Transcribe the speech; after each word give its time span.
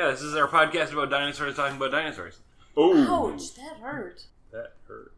Yeah, 0.00 0.12
this 0.12 0.22
is 0.22 0.34
our 0.34 0.48
podcast 0.48 0.94
about 0.94 1.10
dinosaurs 1.10 1.56
talking 1.56 1.76
about 1.76 1.90
dinosaurs. 1.90 2.38
Oh, 2.74 3.34
Ouch, 3.34 3.54
that 3.56 3.76
hurt. 3.82 4.24
that 4.50 4.72
hurt. 4.88 5.12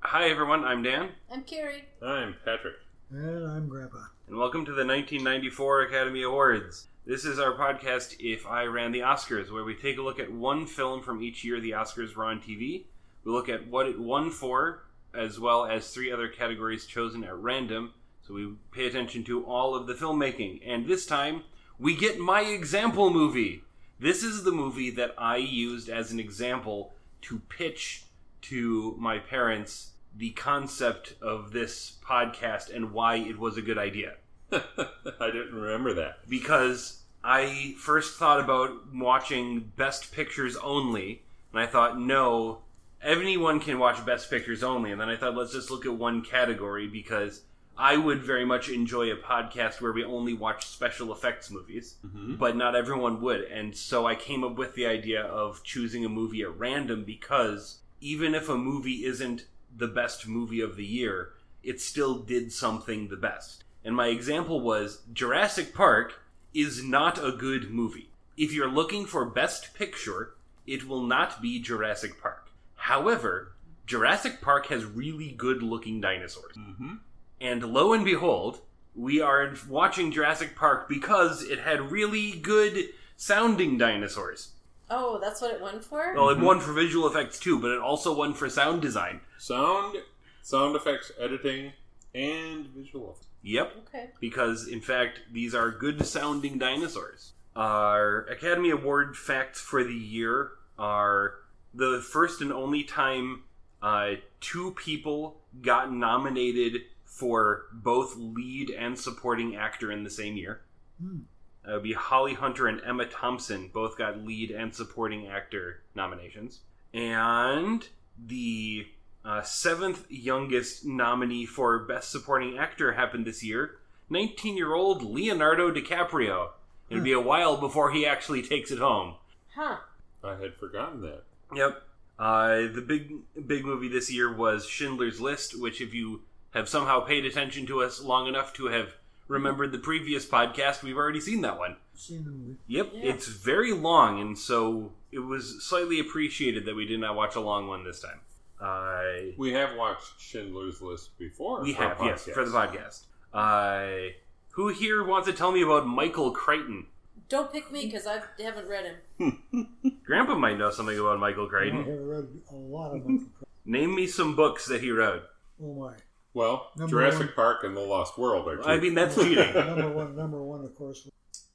Hi, 0.00 0.30
everyone. 0.30 0.64
I'm 0.64 0.82
Dan, 0.82 1.10
I'm 1.30 1.42
Carrie. 1.42 1.84
I'm 2.00 2.36
Patrick. 2.42 2.76
And 3.10 3.46
I'm 3.46 3.68
Grandpa. 3.68 4.06
and 4.26 4.38
welcome 4.38 4.64
to 4.64 4.70
the 4.72 4.86
1994 4.86 5.82
Academy 5.82 6.22
Awards. 6.22 6.86
This 7.04 7.26
is 7.26 7.38
our 7.38 7.52
podcast, 7.52 8.16
If 8.20 8.46
I 8.46 8.64
Ran 8.64 8.92
the 8.92 9.00
Oscars, 9.00 9.52
where 9.52 9.64
we 9.64 9.74
take 9.74 9.98
a 9.98 10.02
look 10.02 10.18
at 10.18 10.32
one 10.32 10.64
film 10.64 11.02
from 11.02 11.22
each 11.22 11.44
year 11.44 11.60
the 11.60 11.72
Oscars 11.72 12.16
were 12.16 12.24
on 12.24 12.40
TV. 12.40 12.84
We 13.24 13.32
look 13.32 13.50
at 13.50 13.68
what 13.68 13.86
it 13.86 14.00
won 14.00 14.30
for, 14.30 14.84
as 15.12 15.38
well 15.38 15.66
as 15.66 15.90
three 15.90 16.10
other 16.10 16.28
categories 16.28 16.86
chosen 16.86 17.22
at 17.22 17.36
random. 17.36 17.92
So 18.26 18.32
we 18.32 18.54
pay 18.70 18.86
attention 18.86 19.24
to 19.24 19.44
all 19.44 19.74
of 19.74 19.86
the 19.86 19.92
filmmaking. 19.92 20.62
And 20.66 20.86
this 20.86 21.04
time, 21.04 21.42
we 21.78 21.94
get 21.94 22.18
my 22.18 22.40
example 22.40 23.10
movie. 23.10 23.64
This 24.02 24.24
is 24.24 24.42
the 24.42 24.50
movie 24.50 24.90
that 24.90 25.14
I 25.16 25.36
used 25.36 25.88
as 25.88 26.10
an 26.10 26.18
example 26.18 26.92
to 27.20 27.38
pitch 27.48 28.02
to 28.40 28.96
my 28.98 29.18
parents 29.18 29.92
the 30.16 30.30
concept 30.30 31.14
of 31.22 31.52
this 31.52 31.98
podcast 32.04 32.74
and 32.74 32.90
why 32.90 33.14
it 33.14 33.38
was 33.38 33.56
a 33.56 33.62
good 33.62 33.78
idea. 33.78 34.14
I 34.52 35.30
didn't 35.30 35.54
remember 35.54 35.94
that. 35.94 36.28
Because 36.28 37.02
I 37.22 37.76
first 37.78 38.18
thought 38.18 38.40
about 38.40 38.92
watching 38.92 39.70
Best 39.76 40.10
Pictures 40.10 40.56
only, 40.56 41.22
and 41.52 41.60
I 41.62 41.66
thought, 41.68 41.96
no, 41.96 42.62
anyone 43.04 43.60
can 43.60 43.78
watch 43.78 44.04
Best 44.04 44.28
Pictures 44.28 44.64
only. 44.64 44.90
And 44.90 45.00
then 45.00 45.10
I 45.10 45.16
thought, 45.16 45.36
let's 45.36 45.52
just 45.52 45.70
look 45.70 45.86
at 45.86 45.94
one 45.94 46.22
category 46.22 46.88
because 46.88 47.42
I 47.82 47.96
would 47.96 48.22
very 48.22 48.44
much 48.44 48.68
enjoy 48.68 49.10
a 49.10 49.16
podcast 49.16 49.80
where 49.80 49.90
we 49.92 50.04
only 50.04 50.34
watch 50.34 50.66
special 50.68 51.12
effects 51.12 51.50
movies, 51.50 51.96
Mhm. 52.06 52.38
but 52.38 52.54
not 52.56 52.76
everyone 52.76 53.20
would. 53.22 53.40
And 53.42 53.76
so 53.76 54.06
I 54.06 54.14
came 54.14 54.44
up 54.44 54.54
with 54.54 54.74
the 54.76 54.86
idea 54.86 55.22
of 55.24 55.64
choosing 55.64 56.04
a 56.04 56.08
movie 56.08 56.42
at 56.42 56.56
random 56.56 57.02
because 57.02 57.80
even 58.00 58.36
if 58.36 58.48
a 58.48 58.56
movie 58.56 59.04
isn't 59.04 59.46
the 59.76 59.88
best 59.88 60.28
movie 60.28 60.60
of 60.60 60.76
the 60.76 60.84
year, 60.84 61.32
it 61.64 61.80
still 61.80 62.20
did 62.20 62.52
something 62.52 63.08
the 63.08 63.16
best. 63.16 63.64
And 63.84 63.96
my 63.96 64.06
example 64.08 64.60
was 64.60 65.02
Jurassic 65.12 65.74
Park 65.74 66.20
is 66.54 66.84
not 66.84 67.18
a 67.18 67.32
good 67.32 67.72
movie. 67.72 68.10
If 68.36 68.52
you're 68.52 68.68
looking 68.80 69.06
for 69.06 69.24
best 69.24 69.74
picture, 69.74 70.34
it 70.68 70.86
will 70.86 71.02
not 71.02 71.42
be 71.42 71.58
Jurassic 71.58 72.20
Park. 72.22 72.50
However, 72.76 73.54
Jurassic 73.86 74.40
Park 74.40 74.66
has 74.66 74.84
really 74.84 75.32
good 75.32 75.64
looking 75.64 76.00
dinosaurs. 76.00 76.54
Mm-hmm. 76.56 76.94
And 77.42 77.64
lo 77.74 77.92
and 77.92 78.04
behold, 78.04 78.60
we 78.94 79.20
are 79.20 79.54
watching 79.68 80.12
Jurassic 80.12 80.54
Park 80.54 80.88
because 80.88 81.42
it 81.42 81.58
had 81.58 81.90
really 81.90 82.30
good 82.38 82.90
sounding 83.16 83.76
dinosaurs. 83.76 84.52
Oh, 84.88 85.18
that's 85.20 85.40
what 85.40 85.52
it 85.52 85.60
won 85.60 85.80
for? 85.80 86.14
Well, 86.14 86.28
it 86.28 86.38
won 86.38 86.60
for 86.60 86.72
visual 86.72 87.08
effects 87.08 87.40
too, 87.40 87.58
but 87.58 87.72
it 87.72 87.80
also 87.80 88.14
won 88.14 88.32
for 88.34 88.48
sound 88.48 88.80
design. 88.80 89.20
Sound, 89.38 89.96
sound 90.42 90.76
effects, 90.76 91.10
editing, 91.18 91.72
and 92.14 92.66
visual 92.68 93.10
effects. 93.12 93.26
Yep, 93.42 93.72
Okay. 93.88 94.10
because 94.20 94.68
in 94.68 94.80
fact, 94.80 95.20
these 95.32 95.52
are 95.52 95.70
good 95.72 96.06
sounding 96.06 96.58
dinosaurs. 96.58 97.32
Our 97.56 98.20
Academy 98.26 98.70
Award 98.70 99.16
facts 99.16 99.60
for 99.60 99.82
the 99.82 99.94
year 99.94 100.52
are 100.78 101.34
the 101.74 102.00
first 102.08 102.40
and 102.40 102.52
only 102.52 102.84
time 102.84 103.42
uh, 103.82 104.12
two 104.40 104.72
people 104.72 105.40
got 105.60 105.92
nominated 105.92 106.82
for 107.12 107.66
both 107.72 108.16
lead 108.16 108.70
and 108.70 108.98
supporting 108.98 109.54
actor 109.54 109.92
in 109.92 110.02
the 110.02 110.10
same 110.10 110.34
year. 110.34 110.62
Hmm. 111.00 111.18
That 111.64 111.74
would 111.74 111.82
be 111.82 111.92
Holly 111.92 112.34
Hunter 112.34 112.66
and 112.66 112.80
Emma 112.84 113.04
Thompson 113.04 113.70
both 113.72 113.98
got 113.98 114.24
lead 114.24 114.50
and 114.50 114.74
supporting 114.74 115.28
actor 115.28 115.82
nominations. 115.94 116.60
And 116.92 117.86
the 118.18 118.86
uh, 119.24 119.42
seventh 119.42 120.10
youngest 120.10 120.84
nominee 120.86 121.46
for 121.46 121.80
Best 121.80 122.10
Supporting 122.10 122.58
Actor 122.58 122.92
happened 122.92 123.26
this 123.26 123.44
year 123.44 123.78
19 124.10 124.56
year 124.56 124.74
old 124.74 125.02
Leonardo 125.02 125.70
DiCaprio. 125.70 126.48
It'll 126.90 127.04
be 127.04 127.12
a 127.12 127.20
while 127.20 127.56
before 127.56 127.92
he 127.92 128.04
actually 128.04 128.42
takes 128.42 128.70
it 128.70 128.78
home. 128.78 129.14
Huh. 129.54 129.76
I 130.24 130.36
had 130.36 130.54
forgotten 130.56 131.02
that. 131.02 131.24
Yep. 131.54 131.82
Uh, 132.18 132.54
the 132.72 132.84
big 132.86 133.12
big 133.46 133.64
movie 133.64 133.88
this 133.88 134.10
year 134.12 134.34
was 134.34 134.66
Schindler's 134.66 135.20
List, 135.20 135.58
which 135.58 135.80
if 135.80 135.94
you 135.94 136.22
have 136.52 136.68
somehow 136.68 137.00
paid 137.00 137.24
attention 137.26 137.66
to 137.66 137.82
us 137.82 138.00
long 138.02 138.26
enough 138.28 138.52
to 138.54 138.66
have 138.66 138.94
remembered 139.28 139.72
the 139.72 139.78
previous 139.78 140.24
podcast, 140.26 140.82
we've 140.82 140.96
already 140.96 141.20
seen 141.20 141.40
that 141.42 141.58
one. 141.58 141.76
Seen 141.94 142.24
the. 142.24 142.74
Yep, 142.74 142.90
Yeah. 142.94 143.00
it's 143.14 143.26
very 143.28 143.72
long, 143.72 144.20
and 144.20 144.38
so 144.38 144.92
it 145.10 145.20
was 145.20 145.62
slightly 145.64 145.98
appreciated 146.00 146.64
that 146.66 146.74
we 146.76 146.86
did 146.86 147.00
not 147.00 147.14
watch 147.16 147.34
a 147.36 147.40
long 147.40 147.66
one 147.68 147.84
this 147.84 148.00
time. 148.00 148.20
Uh, 148.60 149.32
We 149.36 149.52
have 149.52 149.76
watched 149.76 150.20
Schindler's 150.20 150.80
List 150.82 151.18
before. 151.18 151.62
we 151.62 151.72
have, 151.74 151.98
yes, 152.02 152.24
for 152.32 152.44
the 152.44 152.50
podcast. 152.50 153.04
Uh, 153.32 154.12
who 154.50 154.68
here 154.68 155.02
wants 155.04 155.26
to 155.28 155.32
tell 155.34 155.50
me 155.52 155.62
about 155.62 155.86
Michael 155.86 156.30
Crichton? 156.32 156.86
Don't 157.28 157.50
pick 157.50 157.72
me 157.72 157.86
because 157.86 158.06
I 158.06 158.20
haven't 158.42 158.68
read 158.68 158.96
him. 159.18 159.38
Grandpa 160.04 160.34
might 160.34 160.58
know 160.58 160.70
something 160.70 160.98
about 160.98 161.18
Michael 161.18 161.46
Crichton. 161.48 161.80
I 161.80 161.82
Crichton. 161.84 161.98
have 161.98 162.06
read 162.08 162.28
a 162.50 162.54
lot 162.54 162.94
of 162.94 163.04
them. 163.04 163.32
Name 163.64 163.94
me 163.94 164.06
some 164.06 164.36
books 164.36 164.66
that 164.66 164.82
he 164.82 164.90
wrote. 164.90 165.22
Oh 165.62 165.72
my! 165.74 165.94
Well, 166.34 166.70
Number 166.76 166.90
Jurassic 166.90 167.26
one. 167.26 167.34
Park 167.34 167.64
and 167.64 167.76
The 167.76 167.80
Lost 167.80 168.16
World 168.18 168.48
are 168.48 168.56
two. 168.56 168.62
I 168.64 168.78
mean, 168.80 168.94
that's 168.94 169.14
cheating. 169.14 169.36
number 169.54 169.90
one, 169.90 170.16
number 170.16 170.42
one, 170.42 170.64
of 170.64 170.74
course. 170.74 171.02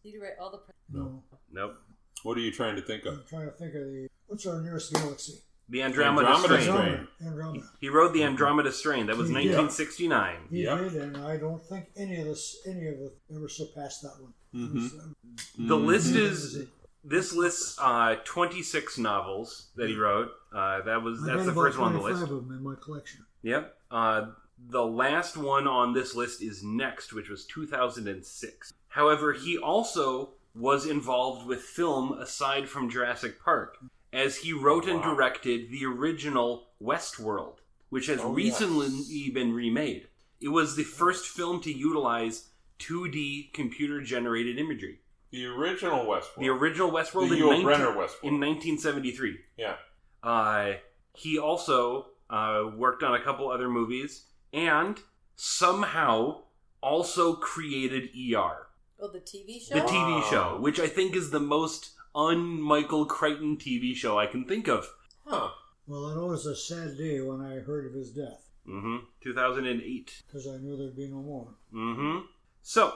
Did 0.04 0.14
you 0.14 0.22
write 0.22 0.34
all 0.40 0.52
the? 0.52 0.60
No, 0.92 1.24
nope. 1.52 1.76
what 2.24 2.38
are 2.38 2.42
you 2.42 2.52
trying 2.52 2.76
to 2.76 2.82
think 2.82 3.06
of? 3.06 3.16
I'm 3.16 3.24
trying 3.28 3.46
to 3.46 3.52
think 3.52 3.74
of 3.76 3.82
the 3.82 4.08
what's 4.28 4.46
our 4.46 4.62
nearest 4.62 4.94
galaxy? 4.94 5.34
The 5.70 5.84
Andromeda, 5.84 6.28
Andromeda 6.30 6.62
Strain. 6.64 6.78
Strain. 6.78 7.08
Andromeda. 7.26 7.66
He 7.82 7.90
wrote 7.90 8.14
the 8.14 8.24
Andromeda 8.24 8.72
Strain. 8.72 9.08
That 9.08 9.18
was 9.18 9.28
He 9.28 9.34
did. 9.36 9.58
1969. 9.58 10.36
He 10.50 10.64
Yep. 10.64 10.80
did, 10.80 10.96
and 11.02 11.18
I 11.18 11.36
don't 11.38 11.62
think 11.62 11.88
any 11.98 12.22
of 12.22 12.26
this, 12.28 12.58
any 12.66 12.88
of 12.88 12.94
it, 13.02 13.18
ever 13.36 13.50
surpassed 13.50 14.02
that 14.04 14.14
one. 14.22 14.34
It 14.54 14.74
was, 14.74 14.94
uh, 14.94 15.68
The 15.68 15.76
list 15.76 16.12
it 16.12 16.22
is 16.22 16.42
was 16.44 16.56
a- 16.64 16.68
this 17.04 17.34
lists 17.34 17.78
uh, 17.82 18.16
26 18.24 18.98
novels 18.98 19.72
that 19.76 19.90
he 19.90 19.96
wrote. 19.98 20.30
Uh, 20.56 20.82
that 20.84 21.02
was 21.04 21.28
I've 21.28 21.46
the 21.46 21.52
first 21.54 21.78
one 21.78 21.88
on 21.88 21.94
the 21.96 22.00
25 22.00 22.22
list. 22.22 22.32
of 22.32 22.48
them 22.48 22.58
in 22.58 22.64
my 22.64 22.76
collection. 22.82 23.26
Yep. 23.42 23.78
Uh, 23.92 24.28
the 24.58 24.86
last 24.86 25.38
one 25.38 25.68
on 25.68 25.94
this 25.94 26.16
list 26.16 26.42
is 26.42 26.64
Next, 26.64 27.14
which 27.14 27.30
was 27.30 27.46
2006. 27.46 28.74
However, 28.90 29.34
he 29.34 29.58
also 29.58 30.32
was 30.56 30.86
involved 30.88 31.46
with 31.48 31.62
film 31.62 32.14
aside 32.14 32.68
from 32.68 32.90
Jurassic 32.90 33.40
Park, 33.44 33.78
as 34.12 34.38
he 34.38 34.54
wrote 34.54 34.88
and 34.88 35.02
directed 35.04 35.70
the 35.70 35.86
original 35.86 36.70
Westworld, 36.82 37.58
which 37.90 38.08
has 38.08 38.20
Oh, 38.22 38.32
recently 38.32 38.88
yes. 38.88 39.34
been 39.34 39.54
remade. 39.54 40.08
It 40.42 40.50
was 40.50 40.76
the 40.76 40.84
first 40.84 41.28
film 41.28 41.62
to 41.62 41.72
utilize 41.72 42.50
2D 42.80 43.54
computer 43.54 44.02
generated 44.02 44.58
imagery. 44.58 45.00
The 45.32 45.46
original 45.46 46.06
Westworld. 46.06 46.40
The 46.40 46.50
original 46.50 46.92
Westworld 46.92 47.30
The 47.30 47.36
in, 47.38 47.48
19 47.64 47.66
Brynner 47.66 47.96
Westworld. 47.96 48.24
in 48.24 48.40
1973. 48.40 49.38
yeah. 49.58 49.76
Uh, 50.24 50.74
he 51.14 51.38
also 51.38 52.08
uh, 52.30 52.64
worked 52.76 53.04
on 53.04 53.14
a 53.16 53.24
couple 53.24 53.50
other 53.50 53.70
movies 53.70 54.26
and 54.58 55.00
somehow 55.36 56.42
also 56.82 57.36
created 57.36 58.10
ER, 58.16 58.68
Oh, 59.00 59.08
the 59.12 59.20
TV 59.20 59.60
show. 59.62 59.76
the 59.76 59.82
TV 59.82 60.22
Wow. 60.22 60.28
show, 60.30 60.58
which 60.60 60.80
I 60.80 60.88
think 60.88 61.16
is 61.16 61.30
the 61.30 61.40
most 61.40 61.92
un 62.16 62.60
Michael 62.60 63.06
Crichton 63.06 63.58
TV 63.58 63.94
show 63.96 64.18
I 64.18 64.26
can 64.26 64.46
think 64.46 64.68
of. 64.68 64.88
Huh. 65.26 65.50
Well, 65.86 66.08
I 66.08 66.16
know 66.16 66.26
it 66.28 66.30
was 66.32 66.46
a 66.48 66.56
sad 66.56 66.98
day 66.98 67.22
when 67.22 67.42
I 67.42 67.60
heard 67.60 67.86
of 67.86 67.94
his 67.94 68.12
death 68.12 68.44
Mm-hmm. 68.68 68.98
2008. 69.22 70.24
because 70.28 70.48
I 70.48 70.58
knew 70.58 70.76
there'd 70.76 70.96
be 70.96 71.08
no 71.08 71.22
more. 71.22 71.48
Mm-hmm. 71.74 72.26
So, 72.64 72.88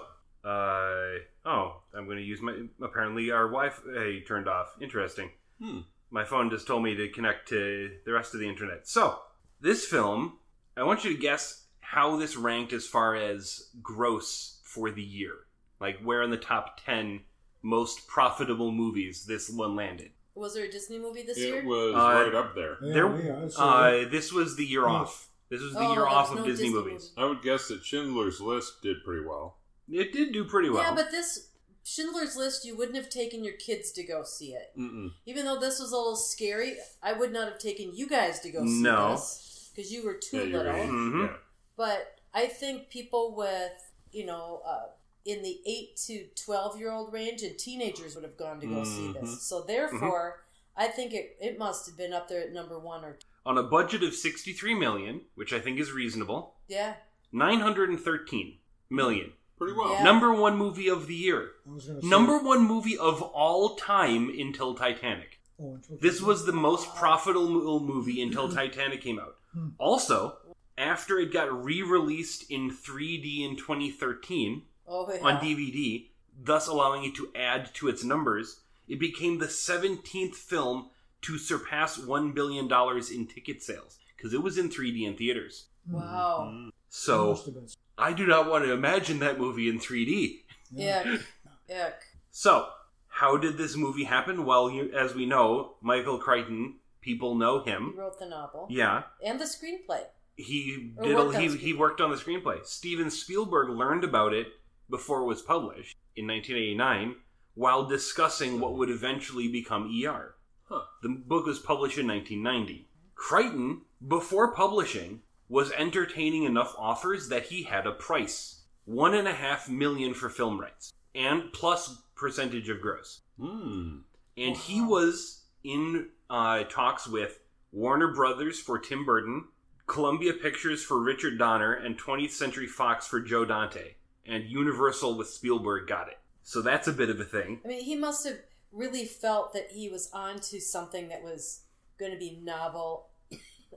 uh, 0.43 1.19
oh, 1.45 1.81
I'm 1.93 2.05
going 2.05 2.17
to 2.17 2.23
use 2.23 2.41
my. 2.41 2.53
Apparently, 2.81 3.31
our 3.31 3.47
Wi-Fi 3.47 4.23
turned 4.27 4.49
off. 4.49 4.75
Interesting. 4.81 5.29
Hmm. 5.61 5.79
My 6.09 6.25
phone 6.25 6.49
just 6.49 6.67
told 6.67 6.83
me 6.83 6.95
to 6.95 7.07
connect 7.09 7.47
to 7.49 7.89
the 8.05 8.11
rest 8.11 8.33
of 8.33 8.41
the 8.41 8.49
internet. 8.49 8.85
So, 8.85 9.19
this 9.61 9.85
film, 9.85 10.39
I 10.77 10.83
want 10.83 11.03
you 11.03 11.13
to 11.13 11.19
guess 11.19 11.65
how 11.79 12.15
this 12.17 12.35
ranked 12.37 12.73
as 12.73 12.87
far 12.87 13.15
as 13.15 13.69
gross 13.81 14.59
for 14.63 14.91
the 14.91 15.01
year. 15.03 15.33
Like, 15.79 15.99
where 16.01 16.21
in 16.21 16.29
the 16.29 16.37
top 16.37 16.79
10 16.85 17.21
most 17.63 18.07
profitable 18.07 18.71
movies 18.71 19.25
this 19.25 19.49
one 19.49 19.75
landed. 19.75 20.11
Was 20.33 20.53
there 20.53 20.65
a 20.65 20.71
Disney 20.71 20.97
movie 20.97 21.23
this 21.23 21.37
It 21.37 21.41
year? 21.47 21.63
was 21.65 21.93
Uh, 21.93 22.23
right 22.23 22.33
up 22.33 22.55
there. 22.55 22.77
Yeah, 22.81 22.93
There- 22.93 23.21
yeah, 23.21 23.49
Uh, 23.57 24.09
this 24.09 24.31
was 24.31 24.55
the 24.55 24.65
year 24.65 24.87
Oh. 24.87 24.91
off. 24.91 25.29
This 25.49 25.61
was 25.61 25.73
the 25.73 25.79
Oh, 25.79 25.91
year 25.93 26.07
off 26.07 26.29
was 26.31 26.39
of 26.39 26.45
no 26.45 26.49
Disney, 26.51 26.67
Disney 26.69 26.79
movies. 26.83 27.11
I 27.17 27.25
would 27.25 27.41
guess 27.41 27.67
that 27.67 27.83
Schindler's 27.83 28.39
List 28.39 28.81
did 28.81 29.03
pretty 29.03 29.25
well. 29.25 29.57
It 29.89 30.13
did 30.13 30.31
do 30.31 30.45
pretty 30.45 30.69
well. 30.69 30.81
Yeah, 30.81 30.95
but 30.95 31.11
this 31.11 31.49
Schindler's 31.83 32.37
List, 32.37 32.63
you 32.63 32.77
wouldn't 32.77 32.95
have 32.95 33.09
taken 33.09 33.43
your 33.43 33.55
kids 33.55 33.91
to 33.91 34.03
go 34.03 34.23
see 34.23 34.53
it. 34.53 34.71
Mm-mm. 34.77 35.09
Even 35.25 35.45
though 35.45 35.59
this 35.59 35.79
was 35.79 35.91
a 35.91 35.97
little 35.97 36.15
scary, 36.15 36.77
I 37.03 37.11
would 37.13 37.33
not 37.33 37.49
have 37.49 37.59
taken 37.59 37.93
you 37.93 38.07
guys 38.07 38.39
to 38.41 38.49
go 38.51 38.63
see 38.65 38.81
No. 38.81 39.11
this 39.11 39.50
because 39.73 39.91
you 39.91 40.05
were 40.05 40.15
too 40.15 40.37
Yeah, 40.37 40.43
you're 40.43 40.57
little. 40.63 40.73
right. 40.73 40.89
Mhm. 40.89 41.27
Yeah. 41.27 41.37
But 41.77 42.19
I 42.33 42.47
think 42.47 42.89
people 42.89 43.35
with, 43.35 43.71
you 44.11 44.25
know, 44.25 44.61
uh, 44.65 44.87
in 45.25 45.41
the 45.43 45.61
8 45.65 45.95
to 46.07 46.27
12 46.35 46.79
year 46.79 46.91
old 46.91 47.13
range, 47.13 47.43
and 47.43 47.57
teenagers 47.57 48.15
would 48.15 48.23
have 48.23 48.37
gone 48.37 48.59
to 48.59 48.67
go 48.67 48.83
see 48.83 49.07
Mhm. 49.13 49.21
this. 49.21 49.41
So, 49.43 49.61
therefore, 49.61 50.43
I 50.75 50.87
think 50.87 51.13
it, 51.13 51.37
it 51.39 51.57
must 51.59 51.85
have 51.85 51.97
been 51.97 52.13
up 52.13 52.27
there 52.27 52.41
at 52.41 52.51
number 52.53 52.79
one 52.79 53.03
or 53.03 53.13
two. 53.13 53.27
On 53.45 53.57
a 53.57 53.63
budget 53.63 54.03
of 54.03 54.13
63 54.15 54.73
million, 54.75 55.25
which 55.35 55.51
I 55.53 55.59
think 55.59 55.79
is 55.79 55.91
reasonable, 55.91 56.55
Yeah. 56.67 56.95
913 57.31 58.59
million. 58.89 59.33
Pretty 59.57 59.73
well. 59.77 59.91
Yeah. 59.93 60.03
Number 60.03 60.33
one 60.33 60.57
movie 60.57 60.87
of 60.89 61.05
the 61.07 61.15
year. 61.15 61.51
I 61.67 61.73
was 61.73 61.85
say, 61.85 61.99
Number 62.01 62.39
one 62.39 62.63
movie 62.65 62.97
of 62.97 63.21
all 63.21 63.75
time 63.75 64.29
until 64.29 64.73
Titanic. 64.73 65.39
Oh, 65.61 65.75
it's 65.77 65.87
This 66.01 66.21
was 66.21 66.45
the 66.45 66.51
most 66.51 66.95
profitable 66.95 67.79
movie 67.79 68.21
until 68.21 68.51
Titanic 68.51 69.01
came 69.01 69.19
out. 69.19 69.37
Hmm. 69.53 69.69
Also, 69.77 70.37
after 70.77 71.19
it 71.19 71.31
got 71.33 71.63
re-released 71.63 72.49
in 72.49 72.71
3D 72.71 73.41
in 73.47 73.55
2013 73.57 74.63
Oh, 74.87 75.09
yeah. 75.13 75.21
on 75.21 75.37
DVD, 75.41 76.07
thus 76.41 76.67
allowing 76.67 77.03
it 77.03 77.15
to 77.15 77.29
add 77.35 77.73
to 77.75 77.87
its 77.87 78.03
numbers, 78.03 78.61
it 78.87 78.99
became 78.99 79.37
the 79.37 79.45
17th 79.47 80.35
film 80.35 80.89
to 81.21 81.37
surpass 81.37 81.97
$1 81.99 82.33
billion 82.33 82.69
in 83.13 83.27
ticket 83.27 83.61
sales 83.63 83.99
because 84.17 84.33
it 84.33 84.41
was 84.43 84.57
in 84.57 84.69
3D 84.69 85.07
in 85.07 85.15
theaters. 85.15 85.67
Wow. 85.89 86.49
Mm. 86.51 86.67
It 86.69 86.73
So 86.89 87.29
must 87.29 87.45
have 87.45 87.53
been. 87.55 87.67
I 87.97 88.13
do 88.13 88.25
not 88.25 88.49
want 88.49 88.65
to 88.65 88.73
imagine 88.73 89.19
that 89.19 89.39
movie 89.39 89.69
in 89.69 89.79
3D. 89.79 90.39
Ick. 90.77 91.21
Ick. 91.69 92.01
So, 92.31 92.67
how 93.07 93.37
did 93.37 93.57
this 93.57 93.75
movie 93.75 94.05
happen? 94.05 94.45
Well, 94.45 94.69
you, 94.71 94.91
as 94.93 95.13
we 95.13 95.25
know, 95.25 95.75
Michael 95.81 96.17
Crichton, 96.17 96.75
people 97.01 97.35
know 97.35 97.63
him. 97.63 97.91
He 97.93 97.99
wrote 97.99 98.19
the 98.19 98.27
novel. 98.27 98.67
Yeah, 98.69 99.03
And 99.25 99.39
the 99.39 99.45
screenplay. 99.45 100.03
he 100.35 100.93
Or 100.97 101.03
did. 101.03 101.15
worked 101.15 101.33
A, 101.33 101.37
on 101.37 101.41
he, 101.41 101.47
the 101.49 101.57
he 101.57 101.73
screenplay. 101.73 101.77
worked 101.77 102.01
on 102.01 102.11
the 102.11 102.17
screenplay. 102.17 102.65
Steven 102.65 103.09
Spielberg 103.11 103.69
learned 103.69 104.03
about 104.03 104.33
it 104.33 104.47
before 104.89 105.21
it 105.21 105.25
was 105.25 105.41
published 105.41 105.95
in 106.15 106.27
1989, 106.27 107.15
while 107.55 107.85
discussing 107.85 108.59
what 108.59 108.75
would 108.77 108.89
eventually 108.89 109.47
become 109.47 109.89
ER. 110.05 110.35
Huh. 110.69 110.81
The 111.03 111.09
book 111.09 111.45
was 111.45 111.59
published 111.59 111.97
in 111.97 112.07
1990. 112.07 112.87
Crichton, 113.15 113.81
before 114.07 114.53
publishing, 114.53 115.21
was 115.49 115.71
entertaining 115.73 116.43
enough 116.43 116.73
offers 116.77 117.29
that 117.29 117.43
he 117.47 117.63
had 117.63 117.85
a 117.85 117.91
price: 117.91 118.61
one 118.85 119.13
and 119.13 119.27
a 119.27 119.33
half 119.33 119.69
million 119.69 120.13
for 120.13 120.29
film 120.29 120.59
rights, 120.59 120.93
and 121.13 121.51
plus 121.53 122.01
percentage 122.15 122.69
of 122.69 122.81
gross. 122.81 123.21
Mm. 123.39 124.01
And 124.37 124.55
he 124.57 124.81
was 124.81 125.43
in 125.63 126.07
uh, 126.31 126.63
talks 126.63 127.07
with 127.07 127.39
Warner 127.73 128.13
Brothers 128.13 128.59
for 128.59 128.79
Tim 128.79 129.05
Burton, 129.05 129.45
Columbia 129.85 130.33
Pictures 130.33 130.81
for 130.81 130.99
Richard 130.99 131.37
Donner, 131.37 131.73
and 131.73 131.99
20th 131.99 132.31
Century 132.31 132.67
Fox 132.67 133.05
for 133.05 133.19
Joe 133.19 133.43
Dante. 133.43 133.95
And 134.25 134.45
Universal 134.45 135.17
with 135.17 135.27
Spielberg 135.27 135.87
got 135.87 136.07
it. 136.07 136.17
So 136.43 136.61
that's 136.61 136.87
a 136.87 136.93
bit 136.93 137.09
of 137.09 137.19
a 137.19 137.25
thing. 137.25 137.59
I 137.65 137.67
mean, 137.67 137.83
he 137.83 137.97
must 137.97 138.25
have 138.25 138.37
really 138.71 139.05
felt 139.05 139.53
that 139.53 139.71
he 139.71 139.89
was 139.89 140.09
onto 140.13 140.59
something 140.59 141.09
that 141.09 141.21
was 141.21 141.63
going 141.99 142.11
to 142.11 142.17
be 142.17 142.39
novel 142.41 143.07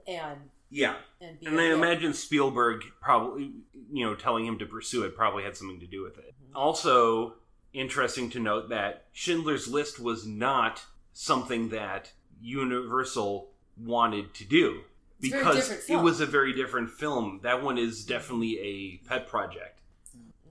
and 0.07 0.39
Yeah. 0.69 0.95
and 1.19 1.37
And 1.45 1.59
I 1.59 1.73
imagine 1.73 2.13
Spielberg 2.13 2.83
probably, 3.01 3.51
you 3.91 4.05
know, 4.05 4.15
telling 4.15 4.45
him 4.45 4.57
to 4.59 4.65
pursue 4.65 5.03
it 5.03 5.15
probably 5.15 5.43
had 5.43 5.57
something 5.57 5.79
to 5.81 5.87
do 5.87 6.03
with 6.03 6.17
it. 6.17 6.33
Also, 6.55 7.35
interesting 7.73 8.29
to 8.29 8.39
note 8.39 8.69
that 8.69 9.07
Schindler's 9.11 9.67
List 9.67 9.99
was 9.99 10.25
not 10.25 10.85
something 11.11 11.69
that 11.69 12.11
Universal 12.45 13.49
wanted 13.77 14.33
to 14.35 14.45
do 14.45 14.81
It's 15.19 15.31
because 15.33 15.89
it 15.89 15.97
was 15.97 16.21
a 16.21 16.25
very 16.25 16.53
different 16.53 16.89
film. 16.91 17.39
That 17.43 17.61
one 17.63 17.77
is 17.77 18.05
definitely 18.05 18.59
a 18.59 19.07
pet 19.07 19.27
project. 19.27 19.79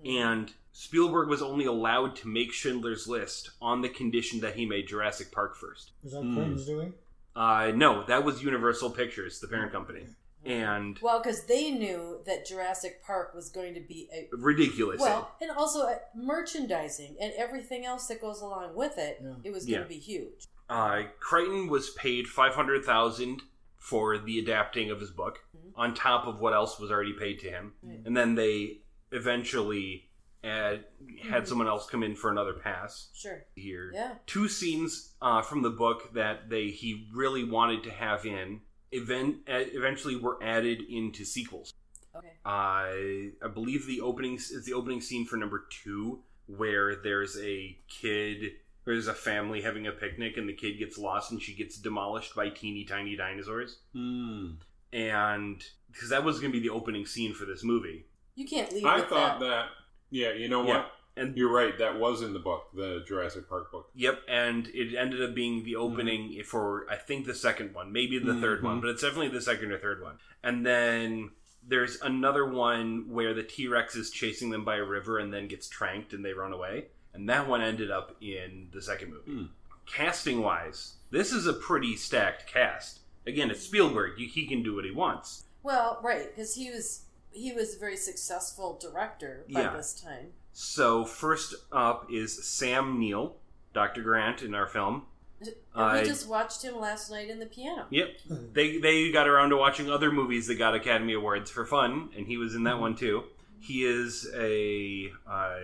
And 0.05 0.53
Spielberg 0.73 1.29
was 1.29 1.41
only 1.41 1.65
allowed 1.65 2.17
to 2.17 2.29
make 2.29 2.53
Schindler's 2.53 3.07
List 3.09 3.51
on 3.63 3.81
the 3.81 3.89
condition 3.89 4.41
that 4.41 4.57
he 4.57 4.67
made 4.67 4.89
Jurassic 4.89 5.31
Park 5.33 5.57
first. 5.57 5.93
Was 6.03 6.13
that 6.13 6.23
Hmm. 6.23 6.35
Crichton's 6.35 6.67
doing? 6.67 6.95
Uh, 7.37 7.73
no, 7.75 8.05
that 8.07 8.25
was 8.25 8.43
Universal 8.43 8.91
Pictures, 8.91 9.41
the 9.41 9.49
parent 9.49 9.73
company. 9.73 10.07
And 10.45 10.99
Well, 11.01 11.21
because 11.21 11.45
they 11.47 11.71
knew 11.71 12.21
that 12.27 12.45
Jurassic 12.47 13.03
Park 13.03 13.35
was 13.35 13.49
going 13.49 13.73
to 13.75 13.81
be 13.81 14.09
a 14.13 14.29
ridiculous. 14.37 15.01
well, 15.01 15.31
and 15.41 15.51
also 15.51 15.87
uh, 15.87 15.95
merchandising 16.15 17.17
and 17.19 17.33
everything 17.35 17.87
else 17.87 18.07
that 18.09 18.21
goes 18.21 18.43
along 18.43 18.75
with 18.75 18.99
it. 18.99 19.21
Yeah. 19.23 19.33
It 19.43 19.53
was 19.53 19.65
going 19.65 19.75
Yeah. 19.79 19.83
to 19.85 19.89
be 19.89 19.99
huge. 19.99 20.47
Uh, 20.69 21.03
Crichton 21.21 21.69
was 21.69 21.91
paid 21.91 22.27
five 22.27 22.55
hundred 22.55 22.85
thousand 22.85 23.43
for 23.77 24.17
the 24.19 24.39
adapting 24.39 24.91
of 24.91 24.99
his 25.01 25.11
book, 25.11 25.41
Mhm. 25.57 25.73
on 25.77 25.95
top 25.95 26.27
of 26.27 26.41
what 26.41 26.55
else 26.55 26.79
was 26.79 26.91
already 26.91 27.13
paid 27.13 27.39
to 27.41 27.51
him, 27.51 27.75
Right. 27.83 28.01
and 28.07 28.17
then 28.17 28.35
they 28.35 28.79
eventually 29.13 30.09
add, 30.43 30.85
had 31.23 31.45
Mhm. 31.45 31.47
someone 31.49 31.67
else 31.69 31.89
come 31.89 32.03
in 32.03 32.15
for 32.17 32.31
another 32.31 32.53
pass 32.55 33.11
Sure. 33.15 33.45
here. 33.57 33.91
Yeah. 33.95 34.17
Two 34.27 34.49
scenes 34.49 35.15
uh, 35.23 35.41
from 35.43 35.63
the 35.63 35.71
book 35.71 36.13
that 36.15 36.49
they 36.51 36.69
he 36.71 37.09
really 37.13 37.45
wanted 37.45 37.83
to 37.85 37.91
have 37.91 38.25
in 38.27 38.61
event 38.93 39.39
uh, 39.49 39.65
eventually 39.73 40.17
were 40.17 40.43
added 40.43 40.81
into 40.83 41.25
sequels. 41.25 41.73
Okay. 42.15 42.33
I 42.45 43.33
I 43.43 43.49
believe 43.49 43.87
the 43.87 44.01
opening 44.01 44.35
is 44.35 44.65
the 44.65 44.73
opening 44.75 45.01
scene 45.01 45.25
for 45.27 45.37
number 45.37 45.67
two, 45.71 46.23
where 46.47 46.95
there's 46.97 47.39
a 47.39 47.79
kid, 47.89 48.53
there's 48.85 49.07
a 49.09 49.15
family 49.15 49.63
having 49.63 49.87
a 49.87 49.93
picnic, 49.93 50.37
and 50.37 50.49
the 50.49 50.53
kid 50.53 50.79
gets 50.79 50.99
lost, 50.99 51.31
and 51.33 51.41
she 51.43 51.55
gets 51.55 51.77
demolished 51.79 52.35
by 52.35 52.49
teeny 52.51 52.85
tiny 52.85 53.17
dinosaurs. 53.17 53.79
Mm. 53.95 54.57
And 54.93 55.65
because 55.93 56.11
that 56.11 56.25
was 56.25 56.39
going 56.41 56.53
to 56.53 56.59
be 56.61 56.67
the 56.67 56.75
opening 56.75 57.07
scene 57.07 57.35
for 57.35 57.45
this 57.45 57.65
movie, 57.65 58.07
You 58.35 58.47
can't 58.47 58.73
leave. 58.73 58.85
I 58.85 58.97
with 59.01 59.09
thought 59.09 59.41
that. 59.41 59.47
that. 59.47 59.67
Yeah, 60.11 60.33
you 60.33 60.49
know 60.49 60.63
Yeah. 60.67 60.77
what? 60.79 60.91
and 61.17 61.37
You're 61.37 61.53
right. 61.53 61.79
That 61.79 61.99
was 62.01 62.23
in 62.23 62.33
the 62.33 62.41
book, 62.41 62.71
the 62.75 63.05
Jurassic 63.07 63.49
Park 63.49 63.71
book. 63.71 63.89
yep, 63.95 64.21
and 64.29 64.67
it 64.75 64.97
ended 64.97 65.23
up 65.23 65.33
being 65.35 65.63
the 65.65 65.77
opening 65.77 66.43
for 66.43 66.87
I 66.91 66.97
think 66.97 67.27
the 67.27 67.35
second 67.35 67.73
one, 67.75 67.93
maybe 67.93 68.19
the 68.19 68.35
third 68.41 68.63
one, 68.65 68.79
Mhm. 68.79 68.81
but 68.83 68.91
it's 68.91 69.03
definitely 69.03 69.29
the 69.29 69.41
second 69.41 69.71
or 69.71 69.79
third 69.79 70.03
one. 70.03 70.19
And 70.43 70.67
then 70.67 71.31
there's 71.67 72.01
another 72.03 72.45
one 72.45 73.09
where 73.11 73.33
the 73.33 73.45
T 73.45 73.69
Rex 73.69 73.95
is 73.95 74.11
chasing 74.11 74.51
them 74.51 74.65
by 74.65 74.77
a 74.77 74.85
river 74.85 75.19
and 75.19 75.33
then 75.33 75.47
gets 75.47 75.69
tranked 75.69 76.13
and 76.13 76.25
they 76.25 76.33
run 76.33 76.53
away, 76.53 76.89
and 77.15 77.29
that 77.29 77.49
one 77.49 77.63
ended 77.63 77.91
up 77.91 78.17
in 78.21 78.69
the 78.73 78.83
second 78.83 79.11
movie. 79.13 79.31
Hmm. 79.31 79.45
Casting 79.87 80.41
wise, 80.43 80.95
this 81.11 81.33
is 81.33 81.47
a 81.47 81.53
pretty 81.53 81.97
stacked 81.97 82.47
cast. 82.47 83.01
Again, 83.27 83.51
it's 83.51 83.63
Spielberg; 83.63 84.19
he 84.19 84.47
can 84.47 84.63
do 84.63 84.75
what 84.75 84.85
he 84.85 84.91
wants. 84.91 85.45
Well, 85.63 85.99
right, 86.03 86.35
because 86.35 86.55
he 86.55 86.71
was 86.71 87.03
he 87.31 87.53
was 87.53 87.75
a 87.75 87.79
very 87.79 87.97
successful 87.97 88.79
director 88.81 89.45
by 89.51 89.63
Yeah. 89.63 89.77
this 89.77 89.93
time. 90.01 90.33
So 90.53 91.05
first 91.05 91.55
up 91.73 92.07
is 92.13 92.47
Sam 92.47 92.99
Neill, 92.99 93.37
Dr. 93.73 94.03
Grant 94.03 94.43
in 94.43 94.55
our 94.55 94.67
film. 94.69 95.07
And 95.41 95.53
I- 95.75 96.01
we 96.01 96.07
just 96.07 96.29
watched 96.29 96.63
him 96.63 96.79
last 96.79 97.11
night 97.11 97.29
in 97.29 97.41
the 97.41 97.47
piano. 97.47 97.87
Yep, 97.91 98.09
they 98.53 98.79
they 98.79 99.11
got 99.11 99.27
around 99.29 99.51
to 99.51 99.57
watching 99.57 99.91
other 99.91 100.11
movies 100.13 100.47
that 100.47 100.55
got 100.57 100.75
Academy 100.75 101.13
Awards 101.15 101.51
for 101.51 101.67
fun, 101.67 102.11
and 102.17 102.27
he 102.27 102.37
was 102.39 102.55
in 102.55 102.65
that 102.65 102.79
one 102.79 102.95
too. 102.97 103.25
He 103.65 103.85
is 103.85 104.31
a, 104.37 105.11
uh 105.27 105.57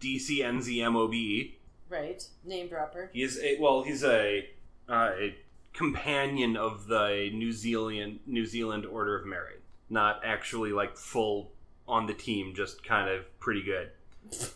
DC 0.00 0.38
NZMOB. 0.38 1.52
Right, 1.90 2.26
name 2.44 2.68
dropper. 2.68 3.10
He 3.12 3.22
is 3.22 3.38
a 3.38 3.58
well, 3.60 3.82
he's 3.82 4.02
a, 4.02 4.48
uh, 4.88 5.10
a 5.18 5.34
companion 5.74 6.56
of 6.56 6.86
the 6.86 7.30
New 7.34 7.52
Zealand 7.52 8.20
New 8.26 8.46
Zealand 8.46 8.86
Order 8.86 9.18
of 9.18 9.26
Merit, 9.26 9.60
not 9.90 10.22
actually 10.24 10.72
like 10.72 10.96
full 10.96 11.50
on 11.86 12.06
the 12.06 12.14
team, 12.14 12.54
just 12.54 12.82
kind 12.82 13.10
of 13.10 13.24
pretty 13.40 13.62
good. 13.62 13.90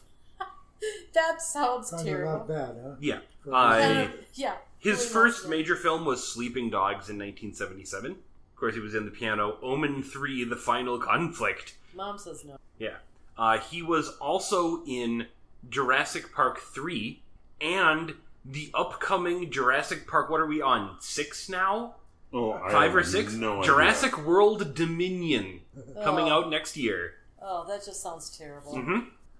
That 1.15 1.43
sounds 1.43 1.91
Kind 1.91 2.05
terrible. 2.07 2.33
not 2.39 2.49
bad, 2.49 2.77
huh? 2.83 2.95
Yeah, 3.01 3.19
For- 3.43 3.53
I- 3.55 3.81
Kind 3.81 4.11
yeah. 4.35 4.55
his 4.79 4.99
really 4.99 5.09
first 5.11 5.49
major 5.49 5.75
film 5.75 6.05
was 6.05 6.27
Sleeping 6.27 6.71
Dogs 6.71 7.09
in 7.11 7.17
1977. 7.19 8.13
Of 8.13 8.17
course, 8.57 8.75
he 8.75 8.81
was 8.81 8.95
in 8.95 9.05
the 9.05 9.11
piano 9.11 9.57
Omen 9.61 10.03
Three: 10.05 10.45
The 10.45 10.55
Final 10.57 10.99
Conflict. 10.99 11.75
Mom 11.95 12.19
says 12.19 12.45
no. 12.45 12.57
Yeah. 12.79 12.97
Uh, 13.37 13.59
he 13.59 13.83
was 13.83 14.09
also 14.21 14.83
in 14.87 15.27
Jurassic 15.69 16.33
Park 16.35 16.59
3 16.61 17.23
and 17.61 18.15
the 18.45 18.71
upcoming 18.75 19.51
Jurassic 19.51 20.07
Park. 20.07 20.31
What 20.31 20.41
are 20.41 20.47
we 20.47 20.63
on? 20.63 20.97
Six 21.01 21.49
now? 21.49 21.97
Oh, 22.33 22.53
I 22.53 22.71
Five 22.71 22.95
or 22.95 23.03
six? 23.03 23.33
No 23.35 23.55
idea. 23.59 23.65
Jurassic 23.65 24.19
World 24.27 24.75
Dominion 24.75 25.61
coming 26.03 26.27
Oh. 26.27 26.41
out 26.45 26.51
next 26.51 26.77
year. 26.77 27.15
Oh, 27.41 27.65
that 27.69 27.85
just 27.85 28.03
sounds 28.03 28.37
terrible. 28.37 28.75
hmm 28.79 28.99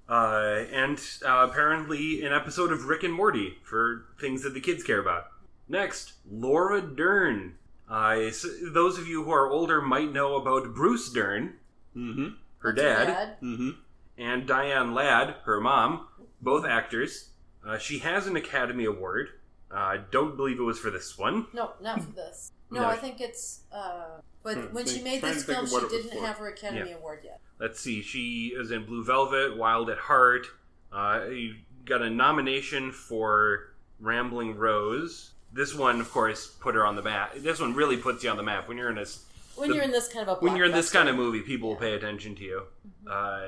Uh, 0.09 0.65
and 0.73 0.99
uh, 1.27 1.47
apparently 1.51 2.25
an 2.25 2.33
episode 2.33 2.73
of 2.73 2.87
Rick 2.87 3.03
and 3.03 3.13
Morty 3.13 3.59
for 3.63 4.07
things 4.19 4.43
that 4.43 4.55
the 4.55 4.61
kids 4.61 4.83
care 4.83 5.01
about. 5.01 5.27
Next, 5.69 6.15
Laura 6.31 6.81
Dern. 6.81 7.57
Uh, 7.91 8.17
s- 8.21 8.47
those 8.63 8.97
of 8.99 9.07
you 9.07 9.25
who 9.25 9.31
are 9.33 9.51
older 9.51 9.83
might 9.83 10.11
know 10.13 10.37
about 10.37 10.75
Bruce 10.75 11.11
Dern, 11.13 11.57
Mm-hmm. 11.99 12.29
her 12.59 12.73
That's 12.73 12.83
your 12.99 13.07
dad. 13.07 13.37
Mm-hmm. 13.43 13.71
and 14.19 14.47
Diane 14.47 14.95
Ladd, 14.95 15.37
her 15.45 15.61
mom, 15.61 16.07
both 16.41 16.65
actors. 16.65 17.31
Uh, 17.67 17.79
she 17.79 17.99
has 17.99 18.27
an 18.27 18.37
Academy 18.37 18.85
Award. 18.85 19.31
I 19.71 19.97
uh, 19.97 20.01
don't 20.11 20.37
believe 20.37 20.59
it 20.59 20.63
was 20.63 20.79
for 20.79 20.91
this 20.91 21.19
one. 21.19 21.47
No, 21.53 21.73
not 21.81 22.03
for 22.03 22.13
this. 22.13 22.53
No, 22.71 22.83
No. 22.83 22.87
I 22.89 22.97
think 22.97 23.19
it's. 23.23 23.61
Uh, 23.73 24.21
but 24.43 24.55
Hmm, 24.57 24.75
when 24.75 24.87
she 24.87 25.01
made 25.01 25.23
this 25.23 25.43
film, 25.45 25.67
she 25.67 25.73
what 25.73 25.85
it 25.85 25.91
was 25.91 26.03
didn't 26.05 26.19
for. 26.21 26.27
have 26.27 26.37
her 26.37 26.49
Academy 26.49 26.93
Award 26.93 27.21
yet. 27.25 27.41
Let's 27.59 27.81
see. 27.81 28.03
She 28.03 28.53
is 28.55 28.71
in 28.73 28.85
Blue 28.85 29.03
Velvet, 29.03 29.57
Wild 29.57 29.89
at 29.89 29.97
Heart, 29.97 30.47
Uh, 30.93 31.25
you 31.31 31.55
got 31.87 32.03
a 32.03 32.11
nomination 32.11 32.93
for 32.93 33.71
Rambling 34.01 34.57
Rose. 34.59 35.31
This 35.55 35.75
one, 35.75 35.99
of 35.99 36.11
course, 36.13 36.47
put 36.47 36.75
her 36.75 36.85
on 36.87 36.95
the 36.95 37.03
map. 37.03 37.37
This 37.37 37.59
one 37.59 37.73
really 37.75 37.97
puts 37.97 38.23
you 38.23 38.29
on 38.29 38.37
the 38.37 38.43
map 38.43 38.69
when 38.69 38.77
you're 38.77 38.91
in 38.91 38.97
this 38.97 39.25
When 39.59 39.71
The- 39.71 39.75
you're 39.77 39.85
in 39.85 39.91
this 39.91 40.09
kind 40.09 40.29
of 40.29 40.39
a 40.39 40.41
when 40.41 40.57
you're 40.57 40.67
in 40.67 40.73
this 40.73 40.91
kind 40.91 41.09
of 41.09 41.17
movie. 41.17 41.41
People 41.41 41.71
will 41.71 41.77
pay 41.77 41.95
attention 41.95 42.35
to 42.37 42.43
you. 42.45 42.63
Uh, 43.11 43.47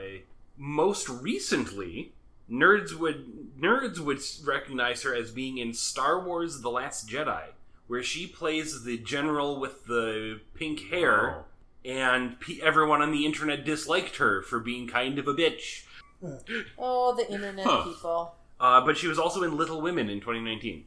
most 0.56 1.08
recently, 1.08 2.12
nerds 2.50 2.94
would 2.94 3.56
nerds 3.60 3.98
would 3.98 4.20
recognize 4.44 5.02
her 5.02 5.14
as 5.14 5.30
being 5.30 5.58
in 5.58 5.72
Star 5.74 6.20
Wars: 6.24 6.60
The 6.62 6.70
Last 6.70 7.08
Jedi, 7.08 7.44
where 7.86 8.02
she 8.02 8.26
plays 8.26 8.84
the 8.84 8.98
general 8.98 9.60
with 9.60 9.86
the 9.86 10.40
pink 10.54 10.90
hair, 10.90 11.44
and 11.84 12.38
pe 12.40 12.60
everyone 12.60 13.02
on 13.02 13.12
the 13.12 13.24
internet 13.24 13.64
disliked 13.64 14.16
her 14.16 14.42
for 14.42 14.58
being 14.60 14.86
kind 14.88 15.18
of 15.18 15.28
a 15.28 15.34
bitch. 15.34 15.84
Oh, 16.78 17.14
the 17.16 17.30
internet 17.32 17.64
Huh. 17.64 17.84
people. 17.84 18.34
Uh, 18.60 18.84
but 18.84 18.98
she 18.98 19.06
was 19.08 19.18
also 19.18 19.42
in 19.42 19.56
Little 19.56 19.80
Women 19.80 20.10
in 20.10 20.20
2019. 20.20 20.84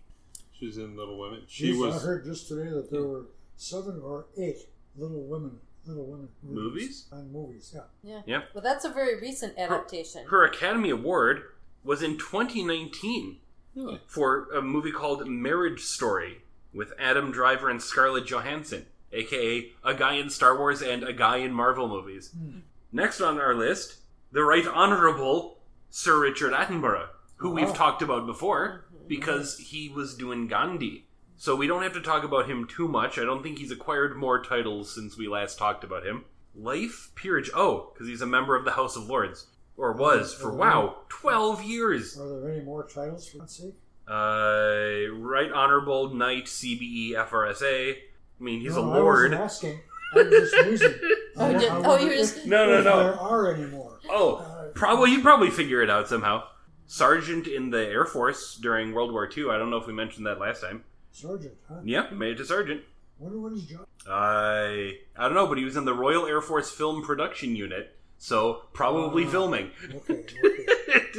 She's 0.51 0.77
in 0.77 0.95
Little 0.95 1.17
Women. 1.19 1.41
She 1.47 1.71
Geez, 1.71 1.83
I 1.83 1.97
heard 1.97 2.23
just 2.23 2.47
today 2.47 2.69
that 2.69 2.91
there 2.91 3.01
were 3.01 3.25
seven 3.57 3.99
or 4.03 4.27
eight 4.37 4.67
Little 4.95 5.23
Women, 5.23 5.57
Little 5.85 6.05
Women 6.05 6.29
Movies? 6.41 7.07
and 7.11 7.31
movies. 7.31 7.75
Yeah. 7.75 7.81
Yeah. 8.03 8.21
Yeah. 8.25 8.41
Well, 8.53 8.63
that's 8.63 8.85
a 8.85 8.89
very 8.89 9.19
recent 9.19 9.57
adaptation. 9.57 10.25
Her 10.27 10.45
Academy 10.45 10.89
Award 10.89 11.43
was 11.83 12.01
in 12.01 12.17
2019 12.17 13.37
Really? 13.75 13.99
for 14.05 14.49
a 14.51 14.61
movie 14.61 14.91
called 14.91 15.27
Marriage 15.27 15.81
Story 15.81 16.43
with 16.73 16.93
Adam 16.99 17.31
Driver 17.31 17.69
and 17.69 17.81
Scarlett 17.81 18.25
Johansson, 18.25 18.85
aka 19.11 19.71
a 19.83 19.93
guy 19.93 20.13
in 20.13 20.29
Star 20.29 20.57
Wars 20.57 20.81
and 20.81 21.03
a 21.03 21.13
guy 21.13 21.37
in 21.37 21.53
Marvel 21.53 21.87
movies. 21.87 22.31
Hmm. 22.37 22.59
Next 22.91 23.21
on 23.21 23.39
our 23.39 23.55
list, 23.55 23.97
the 24.31 24.43
Right 24.43 24.65
Honorable 24.67 25.57
Sir 25.89 26.19
Richard 26.19 26.53
Attenborough, 26.53 27.07
who 27.37 27.51
we've 27.51 27.69
oh. 27.69 27.73
talked 27.73 28.01
about 28.01 28.25
before 28.25 28.85
mm-hmm. 28.93 29.07
because 29.07 29.57
he 29.57 29.89
was 29.89 30.15
doing 30.15 30.47
Gandhi. 30.47 31.05
So 31.43 31.57
we 31.57 31.67
don't 31.67 31.83
have 31.83 31.91
to 31.95 31.99
talk 31.99 32.23
about 32.23 32.49
him 32.49 32.65
too 32.67 32.87
much. 32.87 33.19
I 33.19 33.25
don't 33.25 33.43
think 33.43 33.57
he's 33.59 33.69
acquired 33.69 34.15
more 34.15 34.41
titles 34.41 34.95
since 34.95 35.17
we 35.17 35.27
last 35.27 35.57
talked 35.57 35.83
about 35.83 36.05
him. 36.05 36.23
Life 36.55 37.11
Peerage. 37.15 37.51
Oh, 37.53 37.91
because 37.93 38.07
he's 38.07 38.21
a 38.21 38.25
member 38.25 38.55
of 38.55 38.63
the 38.63 38.71
House 38.71 38.95
of 38.95 39.09
Lords. 39.09 39.47
Or 39.75 39.91
was 39.91 40.33
for, 40.33 40.53
wow, 40.55 40.99
12 41.09 41.61
years. 41.65 42.17
Are 42.17 42.39
there 42.39 42.49
any 42.49 42.63
more 42.63 42.87
titles 42.87 43.27
for 43.27 43.39
God's 43.39 43.57
sake? 43.57 43.73
Uh, 44.07 45.11
Right 45.19 45.51
Honorable 45.53 46.13
Knight 46.13 46.45
CBE 46.45 47.11
FRSA. 47.27 47.91
I 47.91 47.97
mean, 48.41 48.61
he's 48.61 48.77
no, 48.77 48.85
a 48.89 48.91
I 48.93 48.97
lord. 48.99 49.31
wasn't 49.31 49.41
asking. 49.41 49.79
I 50.15 50.19
was 50.19 50.49
just 50.51 50.65
musing. 50.65 50.93
Oh, 51.35 51.45
I- 51.45 51.53
did- 51.57 51.69
oh, 51.69 51.81
wondered 51.81 52.01
you 52.03 52.07
were 52.07 52.13
if- 52.13 52.19
just- 52.19 52.45
No, 52.45 52.67
no, 52.67 52.81
no. 52.83 53.03
There 53.03 53.19
are 53.19 53.53
any 53.53 53.65
more. 53.65 53.99
Oh, 54.09 54.35
Uh, 54.35 54.67
probably 54.75 55.11
you 55.11 55.21
probably 55.21 55.49
figure 55.49 55.81
it 55.81 55.89
out 55.89 56.07
somehow. 56.07 56.43
Sergeant 56.85 57.47
in 57.47 57.69
the 57.71 57.85
Air 57.85 58.05
Force 58.05 58.55
during 58.55 58.93
World 58.93 59.11
War 59.11 59.27
II. 59.35 59.49
I 59.49 59.57
don't 59.57 59.69
know 59.71 59.77
if 59.77 59.87
we 59.87 59.93
mentioned 59.93 60.25
that 60.25 60.39
last 60.39 60.61
time. 60.61 60.85
Sergeant, 61.13 61.53
huh? 61.69 61.75
Yep, 61.85 62.11
made 62.13 62.31
it 62.33 62.35
to 62.37 62.45
sergeant. 62.45 62.81
Wonder 63.19 63.39
what 63.39 63.53
his 63.53 63.63
job. 63.65 63.85
I 64.09 64.97
I 65.15 65.23
don't 65.25 65.35
know, 65.35 65.47
but 65.47 65.57
he 65.57 65.63
was 65.63 65.77
in 65.77 65.85
the 65.85 65.93
Royal 65.93 66.25
Air 66.25 66.41
Force 66.41 66.69
Film 66.71 67.03
Production 67.03 67.55
Unit, 67.55 67.95
so 68.17 68.63
probably 68.73 69.25
Ah. 69.25 69.29
filming. 69.29 69.71
Okay, 69.95 70.25
okay. 70.43 70.65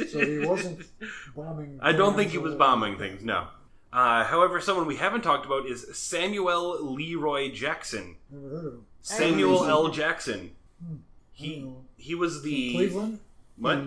So 0.11 0.19
he 0.19 0.39
wasn't 0.45 0.81
bombing. 1.35 1.79
I 1.81 1.93
don't 1.93 2.15
think 2.15 2.31
he 2.31 2.37
was 2.37 2.53
bombing 2.55 2.97
things. 2.97 3.23
No. 3.23 3.47
Uh, 3.93 4.25
however, 4.25 4.59
someone 4.59 4.85
we 4.87 4.97
haven't 4.97 5.21
talked 5.21 5.45
about 5.45 5.65
is 5.65 5.87
Samuel 5.97 6.93
Leroy 6.93 7.49
Jackson. 7.51 8.17
Never 8.29 8.49
heard 8.49 8.65
of 8.67 8.73
him. 8.73 8.85
Samuel 9.01 9.63
Hmm. 9.63 9.69
L. 9.69 9.87
Jackson. 9.89 10.51
Hmm. 10.85 10.95
He 11.31 11.63
Oh. 11.65 11.83
he 11.97 12.13
was 12.13 12.41
the 12.43 12.73
Cleveland. 12.73 13.19
what? 13.57 13.81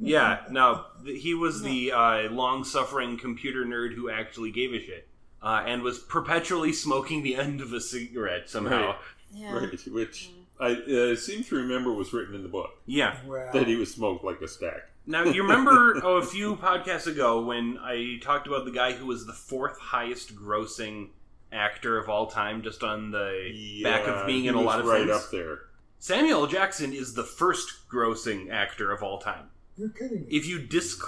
Yeah, 0.00 0.44
no, 0.50 0.84
th- 1.04 1.22
he 1.22 1.34
was 1.34 1.62
the 1.62 1.92
uh, 1.92 2.30
long-suffering 2.30 3.18
computer 3.18 3.64
nerd 3.66 3.94
who 3.94 4.08
actually 4.08 4.50
gave 4.50 4.72
a 4.72 4.80
shit, 4.80 5.06
uh, 5.44 5.62
and 5.66 5.82
was 5.82 5.98
perpetually 5.98 6.72
smoking 6.72 7.22
the 7.22 7.36
end 7.36 7.60
of 7.60 7.72
a 7.72 7.80
cigarette 7.80 8.48
somehow. 8.48 8.86
Right. 8.88 8.96
Yeah. 9.32 9.52
Right, 9.52 9.86
which 9.92 10.30
I 10.58 10.72
uh, 10.72 11.16
seem 11.16 11.44
to 11.44 11.56
remember 11.56 11.92
was 11.92 12.12
written 12.12 12.34
in 12.34 12.42
the 12.42 12.48
book 12.48 12.70
Yeah. 12.86 13.16
Well, 13.26 13.50
that 13.52 13.66
he 13.66 13.76
was 13.76 13.92
smoked 13.92 14.24
like 14.24 14.40
a 14.40 14.48
stack. 14.48 14.88
Now 15.06 15.24
you 15.24 15.42
remember 15.42 16.00
oh, 16.02 16.16
a 16.22 16.24
few 16.24 16.56
podcasts 16.56 17.06
ago 17.06 17.42
when 17.42 17.78
I 17.78 18.18
talked 18.22 18.46
about 18.46 18.64
the 18.64 18.70
guy 18.70 18.92
who 18.92 19.06
was 19.06 19.26
the 19.26 19.32
fourth 19.34 19.78
highest 19.78 20.34
grossing 20.34 21.08
actor 21.52 21.98
of 21.98 22.08
all 22.08 22.26
time, 22.26 22.62
just 22.62 22.82
on 22.82 23.10
the 23.10 23.80
back 23.82 24.06
of 24.06 24.26
being 24.26 24.46
in 24.46 24.54
a 24.54 24.60
lot 24.60 24.80
of 24.80 24.86
right 24.86 25.06
things. 25.06 25.10
up 25.10 25.30
there. 25.30 25.58
Samuel 25.98 26.46
Jackson 26.46 26.92
is 26.92 27.14
the 27.14 27.24
first 27.24 27.88
grossing 27.90 28.50
actor 28.50 28.92
of 28.92 29.02
all 29.02 29.18
time. 29.18 29.50
you're 29.76 29.90
kidding 29.90 30.22
me. 30.22 30.26
If 30.30 30.46
you 30.46 30.60
dis 30.60 31.02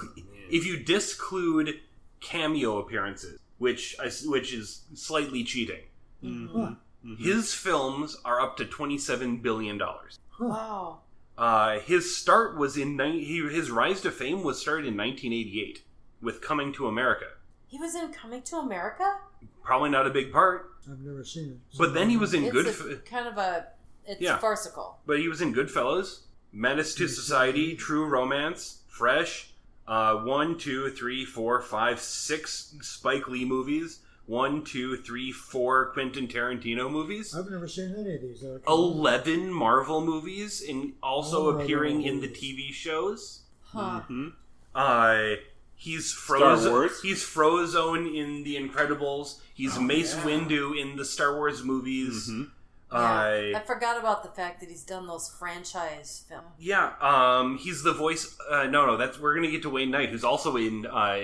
if 0.50 0.66
you 0.66 0.78
disclude 0.78 1.80
cameo 2.20 2.78
appearances, 2.78 3.40
which 3.58 3.96
I, 4.00 4.10
which 4.26 4.52
is 4.52 4.82
slightly 4.94 5.44
cheating, 5.44 5.82
Huh. 6.22 6.74
his 7.18 7.54
films 7.54 8.16
are 8.24 8.40
up 8.40 8.56
to 8.58 8.64
twenty 8.64 8.98
seven 8.98 9.38
billion 9.38 9.78
dollars. 9.78 10.18
Wow. 10.40 11.00
Uh, 11.38 11.80
his 11.80 12.16
start 12.16 12.56
was 12.56 12.76
in 12.78 12.96
ni- 12.96 13.22
he, 13.24 13.40
his 13.48 13.70
rise 13.70 14.00
to 14.00 14.10
fame 14.10 14.42
was 14.42 14.58
started 14.60 14.86
in 14.86 14.96
1988 14.96 15.82
with 16.22 16.40
Coming 16.40 16.72
to 16.72 16.86
America. 16.86 17.26
He 17.66 17.78
was 17.78 17.94
in 17.94 18.10
Coming 18.12 18.40
to 18.42 18.56
America? 18.56 19.18
Probably 19.62 19.90
not 19.90 20.06
a 20.06 20.10
big 20.10 20.32
part, 20.32 20.70
I've 20.90 21.00
never 21.00 21.24
seen 21.24 21.50
it. 21.72 21.76
but 21.78 21.92
then 21.92 22.08
he 22.08 22.16
was 22.16 22.32
in 22.32 22.44
it's 22.44 22.52
Good. 22.52 22.92
a, 22.92 22.96
kind 22.98 23.28
of 23.28 23.36
a. 23.36 23.66
It's 24.06 24.20
Yeah. 24.20 24.38
farcical. 24.38 24.98
But 25.04 25.18
he 25.18 25.28
was 25.28 25.40
in 25.42 25.52
Goodfellas, 25.54 26.20
Menace 26.52 26.94
to 26.94 27.06
Society, 27.08 27.74
True 27.76 28.06
Romance, 28.06 28.80
Fresh, 28.88 29.50
uh, 29.88 30.16
one, 30.16 30.58
two, 30.58 30.90
three, 30.90 31.24
four, 31.24 31.60
five, 31.60 32.00
six 32.00 32.74
Spike 32.80 33.28
Lee 33.28 33.44
movies, 33.44 34.00
one, 34.26 34.64
two, 34.64 34.96
three, 34.96 35.30
four 35.30 35.86
Quentin 35.92 36.26
Tarantino 36.26 36.90
movies, 36.90 37.34
I've 37.34 37.48
never 37.50 37.68
seen 37.68 37.94
any 37.96 38.14
of 38.16 38.20
these. 38.22 38.40
that 38.40 38.62
are- 38.66 38.72
eleven 38.72 39.52
Marvel 39.52 40.04
movies, 40.04 40.62
and 40.68 40.94
also 41.02 41.46
Oh, 41.46 41.60
appearing 41.60 42.02
in 42.02 42.20
the. 42.20 42.28
TV 42.28 42.72
shows. 42.72 43.42
Huh. 43.62 44.02
Mhm. 44.10 44.32
Uh, 44.74 45.36
he's 45.76 46.12
Frozen. 46.12 46.90
He's 47.02 47.22
Frozone 47.22 48.12
in 48.14 48.42
The 48.42 48.56
Incredibles. 48.56 49.38
He's 49.54 49.76
Oh, 49.78 49.80
Mace 49.80 50.14
yeah. 50.16 50.22
Windu 50.24 50.76
in 50.78 50.96
the 50.96 51.04
Star 51.04 51.34
Wars 51.34 51.62
movies. 51.62 52.28
Mhm. 52.28 52.50
Yeah. 52.92 52.98
Uh, 52.98 53.58
I 53.58 53.62
forgot 53.66 53.98
about 53.98 54.22
the 54.22 54.28
fact 54.30 54.60
that 54.60 54.68
he's 54.68 54.84
done 54.84 55.06
those 55.06 55.28
franchise 55.28 56.24
films. 56.28 56.46
Yeah, 56.58 56.92
um, 57.00 57.58
he's 57.58 57.82
the 57.82 57.92
voice. 57.92 58.36
Uh, 58.48 58.64
no, 58.64 58.86
no, 58.86 58.96
that's 58.96 59.18
we're 59.18 59.34
gonna 59.34 59.50
get 59.50 59.62
to 59.62 59.70
Wayne 59.70 59.90
Knight, 59.90 60.10
who's 60.10 60.24
also 60.24 60.56
in 60.56 60.86
uh, 60.86 61.18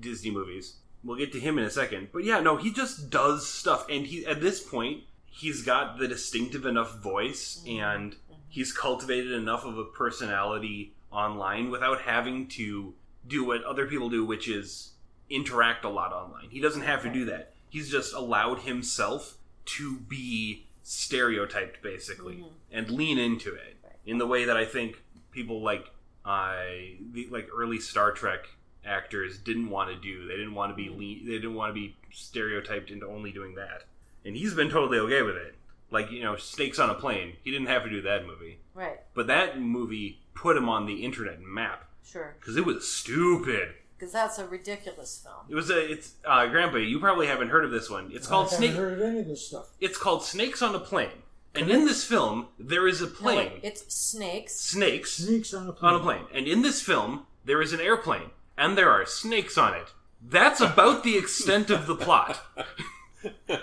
Disney 0.00 0.30
movies. 0.30 0.76
We'll 1.04 1.18
get 1.18 1.32
to 1.32 1.40
him 1.40 1.58
in 1.58 1.64
a 1.64 1.70
second, 1.70 2.08
but 2.12 2.24
yeah, 2.24 2.40
no, 2.40 2.56
he 2.56 2.72
just 2.72 3.10
does 3.10 3.46
stuff, 3.46 3.86
and 3.88 4.06
he 4.06 4.26
at 4.26 4.40
this 4.40 4.60
point 4.60 5.04
he's 5.26 5.62
got 5.62 5.98
the 5.98 6.08
distinctive 6.08 6.66
enough 6.66 6.98
voice, 6.98 7.62
and 7.66 8.16
he's 8.48 8.72
cultivated 8.72 9.32
enough 9.32 9.64
of 9.64 9.78
a 9.78 9.84
personality 9.84 10.94
online 11.12 11.70
without 11.70 12.00
having 12.00 12.48
to 12.48 12.94
do 13.26 13.44
what 13.44 13.62
other 13.64 13.86
people 13.86 14.08
do, 14.08 14.24
which 14.24 14.48
is 14.48 14.92
interact 15.30 15.84
a 15.84 15.88
lot 15.88 16.12
online. 16.12 16.48
He 16.50 16.60
doesn't 16.60 16.82
have 16.82 17.02
to 17.02 17.10
do 17.10 17.26
that. 17.26 17.52
He's 17.68 17.90
just 17.90 18.14
allowed 18.14 18.60
himself 18.60 19.36
to 19.66 19.98
be 19.98 20.66
stereotyped 20.88 21.82
basically 21.82 22.36
Mhm. 22.36 22.52
and 22.72 22.90
lean 22.90 23.18
into 23.18 23.54
it 23.54 23.76
in 24.06 24.16
the 24.18 24.26
way 24.26 24.44
that 24.44 24.56
I 24.56 24.64
think 24.64 25.02
people 25.30 25.60
like 25.62 25.90
uh, 26.24 26.64
the 27.12 27.26
like 27.30 27.48
early 27.54 27.78
Star 27.78 28.12
Trek 28.12 28.48
actors 28.84 29.38
didn't 29.38 29.70
want 29.70 29.88
to 29.90 29.96
do. 29.96 30.26
They 30.26 30.36
didn't 30.36 30.54
want 30.54 30.70
to 30.72 30.76
be 30.76 30.90
lean, 30.90 31.24
they 31.26 31.32
didn't 31.32 31.54
want 31.54 31.70
to 31.70 31.74
be 31.74 31.96
stereotyped 32.10 32.90
into 32.90 33.06
only 33.06 33.32
doing 33.32 33.54
that. 33.54 33.84
And 34.26 34.36
he's 34.36 34.52
been 34.54 34.68
totally 34.68 34.98
okay 34.98 35.22
with 35.22 35.36
it. 35.36 35.54
Like, 35.90 36.10
you 36.10 36.22
know, 36.22 36.36
Snakes 36.36 36.78
on 36.78 36.90
a 36.90 36.94
Plane. 36.94 37.36
He 37.42 37.50
didn't 37.50 37.68
have 37.68 37.84
to 37.84 37.88
do 37.90 38.02
that 38.02 38.26
movie. 38.26 38.58
Right. 38.74 38.98
But 39.14 39.26
that 39.28 39.58
movie 39.58 40.20
put 40.34 40.56
him 40.56 40.68
on 40.68 40.84
the 40.86 41.02
internet 41.02 41.40
map 41.40 41.88
Sure. 42.04 42.36
cuz 42.40 42.56
it 42.56 42.66
was 42.66 42.86
stupid. 42.90 43.74
Because 43.98 44.12
that's 44.12 44.38
a 44.38 44.46
ridiculous 44.46 45.20
film. 45.22 45.44
It 45.48 45.54
was 45.54 45.70
a 45.70 45.92
it's 45.92 46.12
uh 46.24 46.46
grandpa, 46.46 46.76
you 46.78 47.00
probably 47.00 47.26
haven't 47.26 47.48
heard 47.48 47.64
of 47.64 47.70
this 47.72 47.90
one. 47.90 48.10
It's 48.14 48.26
called 48.28 48.46
I 48.48 48.50
haven't 48.50 48.66
Snake 48.68 48.76
heard 48.76 48.92
of 48.94 49.00
any 49.02 49.18
of 49.20 49.26
this 49.26 49.46
stuff. 49.48 49.70
It's 49.80 49.98
called 49.98 50.22
Snakes 50.24 50.62
on 50.62 50.74
a 50.74 50.78
Plane. 50.80 51.10
And 51.54 51.70
in 51.70 51.86
this 51.86 52.04
film, 52.04 52.48
there 52.58 52.86
is 52.86 53.00
a 53.00 53.06
No, 53.06 53.10
plane. 53.12 53.36
wait, 53.38 53.60
it's 53.64 53.92
snakes. 53.92 54.54
snakes 54.54 55.14
Sneaks 55.14 55.52
on 55.52 55.66
a 55.68 55.72
plane. 55.72 55.94
on 55.94 56.00
a 56.00 56.02
plane. 56.04 56.24
And 56.32 56.46
in 56.46 56.62
this 56.62 56.80
film, 56.80 57.26
there 57.44 57.60
is 57.60 57.72
an 57.72 57.80
airplane, 57.80 58.30
and 58.56 58.78
there 58.78 58.90
are 58.90 59.04
snakes 59.06 59.58
on 59.58 59.74
it. 59.74 59.88
That's 60.22 60.60
about 60.60 61.02
the 61.02 61.16
extent 61.18 61.70
of 61.70 61.86
the 61.86 61.96
plot. 61.96 62.40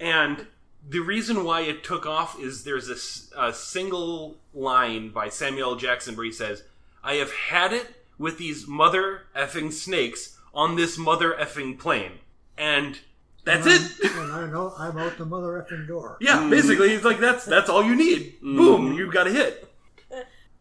And 0.00 0.46
the 0.88 0.98
reason 0.98 1.44
why 1.44 1.60
it 1.60 1.84
took 1.84 2.06
off 2.06 2.38
is 2.40 2.64
there's 2.64 2.88
a 2.88 2.94
s- 2.94 3.30
a, 3.38 3.52
single 3.52 4.36
line 4.52 5.10
by 5.10 5.28
Samuel 5.28 5.70
L. 5.70 5.76
Jackson 5.76 6.16
where 6.16 6.24
he 6.26 6.32
says, 6.32 6.64
I 7.04 7.14
have 7.14 7.32
had 7.32 7.72
it 7.72 8.01
with 8.18 8.38
these 8.38 8.66
mother 8.66 9.22
effing 9.36 9.72
snakes 9.72 10.38
on 10.54 10.76
this 10.76 10.98
mother 10.98 11.34
effing 11.38 11.78
plane. 11.78 12.12
And 12.56 12.98
that's 13.44 13.66
and 13.66 13.74
it. 13.74 14.10
I'm- 14.16 14.20
And 14.22 14.32
I 14.32 14.46
know 14.50 14.74
I'm 14.78 14.96
out 14.98 15.18
the 15.18 15.24
mother 15.26 15.66
effing 15.68 15.86
door. 15.88 16.16
Yeah, 16.20 16.48
basically, 16.48 16.90
he's 16.90 17.04
like, 17.04 17.18
that's 17.18 17.44
that's 17.44 17.68
all 17.70 17.82
you 17.82 17.96
need. 17.96 18.40
Boom, 18.40 18.92
you 18.94 19.10
got 19.10 19.26
a 19.26 19.30
hit. 19.32 19.68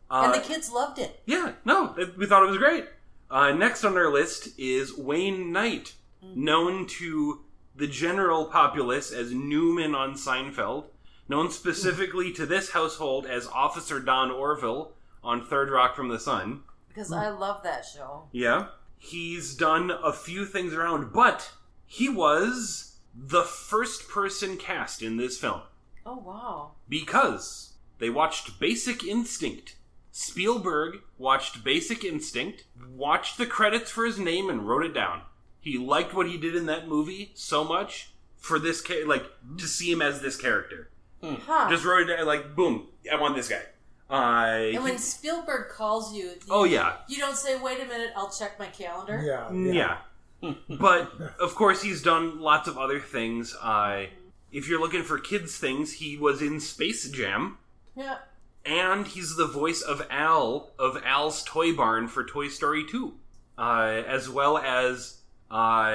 Uh, 0.09 0.23
and 0.25 0.33
the 0.33 0.45
kids 0.45 0.69
loved 0.71 0.99
it. 0.99 1.21
Yeah, 1.25 1.53
no, 1.63 1.93
th- 1.95 2.17
we 2.17 2.25
thought 2.25 2.43
it 2.43 2.49
was 2.49 2.57
great. 2.57 2.85
Uh, 3.29 3.51
next 3.53 3.85
on 3.85 3.95
our 3.97 4.11
list 4.11 4.49
is 4.59 4.97
Wayne 4.97 5.53
Knight, 5.53 5.93
known 6.21 6.85
to 6.87 7.41
the 7.77 7.87
general 7.87 8.43
populace 8.45 9.13
as 9.13 9.31
Newman 9.31 9.95
on 9.95 10.15
Seinfeld, 10.15 10.85
known 11.29 11.49
specifically 11.49 12.33
to 12.33 12.45
this 12.45 12.71
household 12.71 13.25
as 13.25 13.47
Officer 13.47 14.01
Don 14.01 14.31
Orville 14.31 14.91
on 15.23 15.45
Third 15.45 15.69
Rock 15.69 15.95
from 15.95 16.09
the 16.09 16.19
Sun. 16.19 16.63
Because 16.93 17.09
hmm. 17.09 17.15
I 17.15 17.29
love 17.29 17.63
that 17.63 17.85
show. 17.85 18.27
Yeah. 18.31 18.67
He's 18.97 19.55
done 19.55 19.91
a 20.03 20.13
few 20.13 20.45
things 20.45 20.73
around, 20.73 21.11
but 21.13 21.51
he 21.85 22.07
was 22.07 22.97
the 23.15 23.43
first 23.43 24.07
person 24.07 24.57
cast 24.57 25.01
in 25.01 25.17
this 25.17 25.37
film 25.37 25.61
Oh 26.05 26.17
wow. 26.17 26.71
because 26.87 27.73
they 27.99 28.09
watched 28.09 28.59
Basic 28.59 29.03
Instinct. 29.03 29.75
Spielberg 30.11 30.99
watched 31.17 31.63
Basic 31.63 32.03
Instinct, 32.03 32.65
watched 32.95 33.37
the 33.37 33.45
credits 33.45 33.89
for 33.91 34.05
his 34.05 34.19
name, 34.19 34.49
and 34.49 34.67
wrote 34.67 34.85
it 34.85 34.93
down. 34.93 35.21
He 35.59 35.77
liked 35.77 36.13
what 36.13 36.27
he 36.27 36.37
did 36.37 36.55
in 36.55 36.65
that 36.65 36.87
movie 36.87 37.31
so 37.33 37.63
much 37.63 38.11
for 38.37 38.59
this, 38.59 38.81
ca- 38.81 39.05
like, 39.05 39.25
to 39.57 39.67
see 39.67 39.91
him 39.91 40.01
as 40.01 40.21
this 40.21 40.35
character. 40.35 40.89
Hmm. 41.21 41.35
Huh. 41.45 41.69
Just 41.69 41.85
wrote 41.85 42.09
it 42.09 42.17
down, 42.17 42.25
like, 42.25 42.55
boom, 42.55 42.87
I 43.11 43.19
want 43.19 43.35
this 43.35 43.47
guy. 43.47 43.61
Uh, 44.11 44.71
and 44.73 44.83
when 44.83 44.97
Spielberg 44.97 45.69
calls 45.69 46.13
you, 46.13 46.25
you, 46.25 46.35
oh, 46.49 46.63
yeah. 46.65 46.97
you 47.07 47.17
don't 47.17 47.37
say, 47.37 47.57
"Wait 47.57 47.79
a 47.79 47.85
minute, 47.85 48.11
I'll 48.15 48.29
check 48.29 48.59
my 48.59 48.65
calendar." 48.67 49.21
Yeah, 49.25 49.47
Mm, 49.49 49.73
yeah. 49.73 49.97
Yeah. 50.41 50.53
but 50.79 51.11
of 51.39 51.55
course, 51.55 51.81
he's 51.81 52.01
done 52.01 52.41
lots 52.41 52.67
of 52.67 52.77
other 52.77 52.99
things. 52.99 53.55
Uh, 53.61 54.05
if 54.51 54.67
you're 54.67 54.81
looking 54.81 55.03
for 55.03 55.17
kids' 55.17 55.57
things, 55.57 55.93
he 55.93 56.17
was 56.17 56.41
in 56.41 56.59
Space 56.59 57.09
Jam, 57.09 57.57
Yeah. 57.95 58.17
and 58.65 59.07
he's 59.07 59.35
the 59.37 59.47
voice 59.47 59.81
of 59.81 60.05
Al 60.09 60.71
of 60.77 61.01
Al's 61.05 61.43
Toy 61.43 61.73
Barn 61.73 62.07
for 62.09 62.25
Toy 62.25 62.49
Story 62.49 62.83
2, 62.85 63.13
uh, 63.57 64.01
as 64.07 64.27
well 64.29 64.57
as 64.57 65.19
uh, 65.49 65.93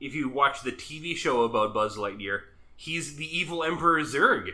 if 0.00 0.14
you 0.14 0.28
watch 0.28 0.62
the 0.62 0.72
TV 0.72 1.14
show 1.16 1.42
about 1.42 1.72
Buzz 1.74 1.96
Lightyear, 1.96 2.40
he's 2.74 3.14
the 3.16 3.38
evil 3.38 3.62
Emperor 3.62 4.00
Zurg. 4.00 4.48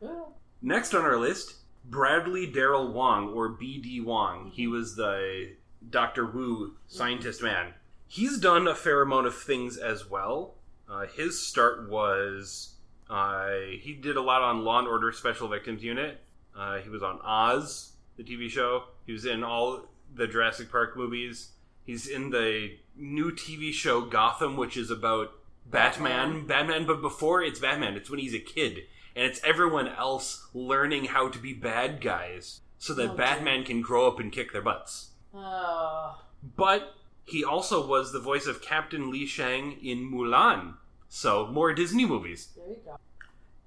Next 0.62 0.94
on 0.94 1.02
our 1.04 1.16
list, 1.16 1.54
Bradley 1.88 2.46
Daryl 2.46 2.92
Wong, 2.92 3.28
or 3.28 3.48
B.D. 3.48 4.00
Wong. 4.00 4.50
He 4.54 4.66
was 4.66 4.96
the 4.96 5.52
Dr. 5.88 6.26
Wu 6.26 6.74
scientist 6.86 7.42
man. 7.42 7.74
He's 8.06 8.38
done 8.38 8.66
a 8.66 8.74
fair 8.74 9.02
amount 9.02 9.26
of 9.26 9.36
things 9.36 9.76
as 9.76 10.08
well. 10.08 10.54
Uh, 10.88 11.06
his 11.06 11.46
start 11.46 11.88
was 11.90 12.74
uh, 13.10 13.50
he 13.80 13.94
did 13.94 14.16
a 14.16 14.22
lot 14.22 14.42
on 14.42 14.64
Law 14.64 14.78
and 14.78 14.88
Order 14.88 15.12
Special 15.12 15.48
Victims 15.48 15.82
Unit. 15.82 16.20
Uh, 16.56 16.78
he 16.78 16.88
was 16.88 17.02
on 17.02 17.20
Oz, 17.22 17.92
the 18.16 18.22
TV 18.22 18.50
show. 18.50 18.84
He 19.06 19.12
was 19.12 19.24
in 19.24 19.44
all 19.44 19.86
the 20.14 20.26
Jurassic 20.26 20.70
Park 20.70 20.96
movies. 20.96 21.50
He's 21.84 22.06
in 22.06 22.30
the 22.30 22.76
new 22.96 23.32
TV 23.32 23.72
show 23.72 24.02
Gotham, 24.02 24.56
which 24.56 24.76
is 24.76 24.90
about 24.90 25.32
Batman. 25.64 26.46
Batman, 26.46 26.86
but 26.86 27.00
before 27.00 27.42
it's 27.42 27.60
Batman, 27.60 27.94
it's 27.94 28.10
when 28.10 28.18
he's 28.18 28.34
a 28.34 28.40
kid, 28.40 28.80
and 29.18 29.26
it's 29.26 29.40
everyone 29.44 29.88
else 29.88 30.46
learning 30.54 31.06
how 31.06 31.28
to 31.28 31.38
be 31.38 31.52
bad 31.52 32.00
guys 32.00 32.60
so 32.78 32.94
that 32.94 33.02
Oh, 33.02 33.06
dear. 33.08 33.16
Batman 33.16 33.64
can 33.64 33.80
grow 33.82 34.06
up 34.06 34.20
and 34.20 34.30
kick 34.32 34.52
their 34.52 34.62
butts. 34.62 35.10
Oh. 35.34 36.20
But 36.56 36.94
he 37.24 37.42
also 37.44 37.84
was 37.86 38.12
the 38.12 38.20
voice 38.20 38.46
of 38.46 38.62
Captain 38.62 39.10
Li 39.10 39.26
Shang 39.26 39.72
in 39.84 40.10
Mulan. 40.10 40.74
So, 41.08 41.46
more 41.48 41.72
Disney 41.74 42.06
movies. 42.06 42.48
There 42.56 42.68
you 42.68 42.76
go. 42.84 42.96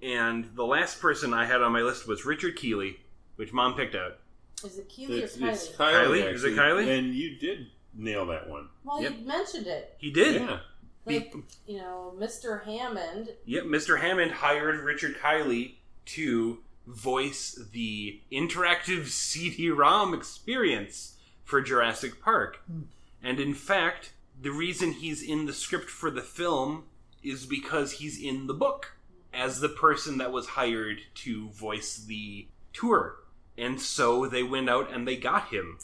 And 0.01 0.51
the 0.55 0.65
last 0.65 0.99
person 1.01 1.33
I 1.33 1.45
had 1.45 1.61
on 1.61 1.71
my 1.73 1.81
list 1.81 2.07
was 2.07 2.25
Richard 2.25 2.55
Keeley, 2.55 2.99
which 3.35 3.51
mom 3.53 3.75
picked 3.75 3.93
out. 3.95 4.17
Is 4.63 4.77
it 4.77 4.87
Keely 4.89 5.19
It's, 5.21 5.35
or 5.37 5.39
Kylie? 5.41 5.49
it's 5.51 5.67
Kylie. 5.69 6.21
Kylie? 6.23 6.33
Is 6.33 6.43
it 6.43 6.55
Kylie? 6.55 6.97
And 6.99 7.13
you 7.13 7.35
did 7.37 7.67
nail 7.93 8.25
that 8.27 8.47
one. 8.49 8.69
well, 8.83 9.01
Yep. 9.01 9.13
you 9.19 9.27
mentioned 9.27 9.67
it. 9.67 9.95
He 9.97 10.11
did. 10.11 10.41
Yeah. 10.41 10.59
Like, 11.05 11.33
you 11.65 11.77
know, 11.77 12.13
Mr. 12.17 12.63
Hammond. 12.63 13.29
Yep, 13.45 13.63
Mr. 13.65 13.99
Hammond 13.99 14.31
hired 14.31 14.81
Richard 14.81 15.17
Kiley 15.17 15.75
to 16.05 16.59
voice 16.85 17.59
the 17.71 18.19
interactive 18.31 19.07
CD-ROM 19.07 20.13
experience 20.13 21.17
for 21.43 21.61
Jurassic 21.61 22.21
Park. 22.21 22.59
Hmm. 22.67 22.81
And 23.23 23.39
in 23.39 23.53
fact, 23.53 24.13
the 24.39 24.51
reason 24.51 24.93
he's 24.93 25.21
in 25.21 25.45
the 25.45 25.53
script 25.53 25.89
for 25.89 26.09
the 26.09 26.21
film 26.21 26.85
is 27.23 27.45
because 27.45 27.93
he's 27.93 28.21
in 28.21 28.47
the 28.47 28.53
book 28.53 28.93
as 29.33 29.59
the 29.59 29.69
person 29.69 30.17
that 30.17 30.31
was 30.31 30.47
hired 30.47 30.99
to 31.13 31.49
voice 31.49 31.97
the 31.97 32.47
tour. 32.73 33.17
And 33.57 33.79
so 33.79 34.25
they 34.25 34.43
went 34.43 34.69
out 34.69 34.91
and 34.91 35.07
they 35.07 35.15
got 35.15 35.49
him 35.49 35.77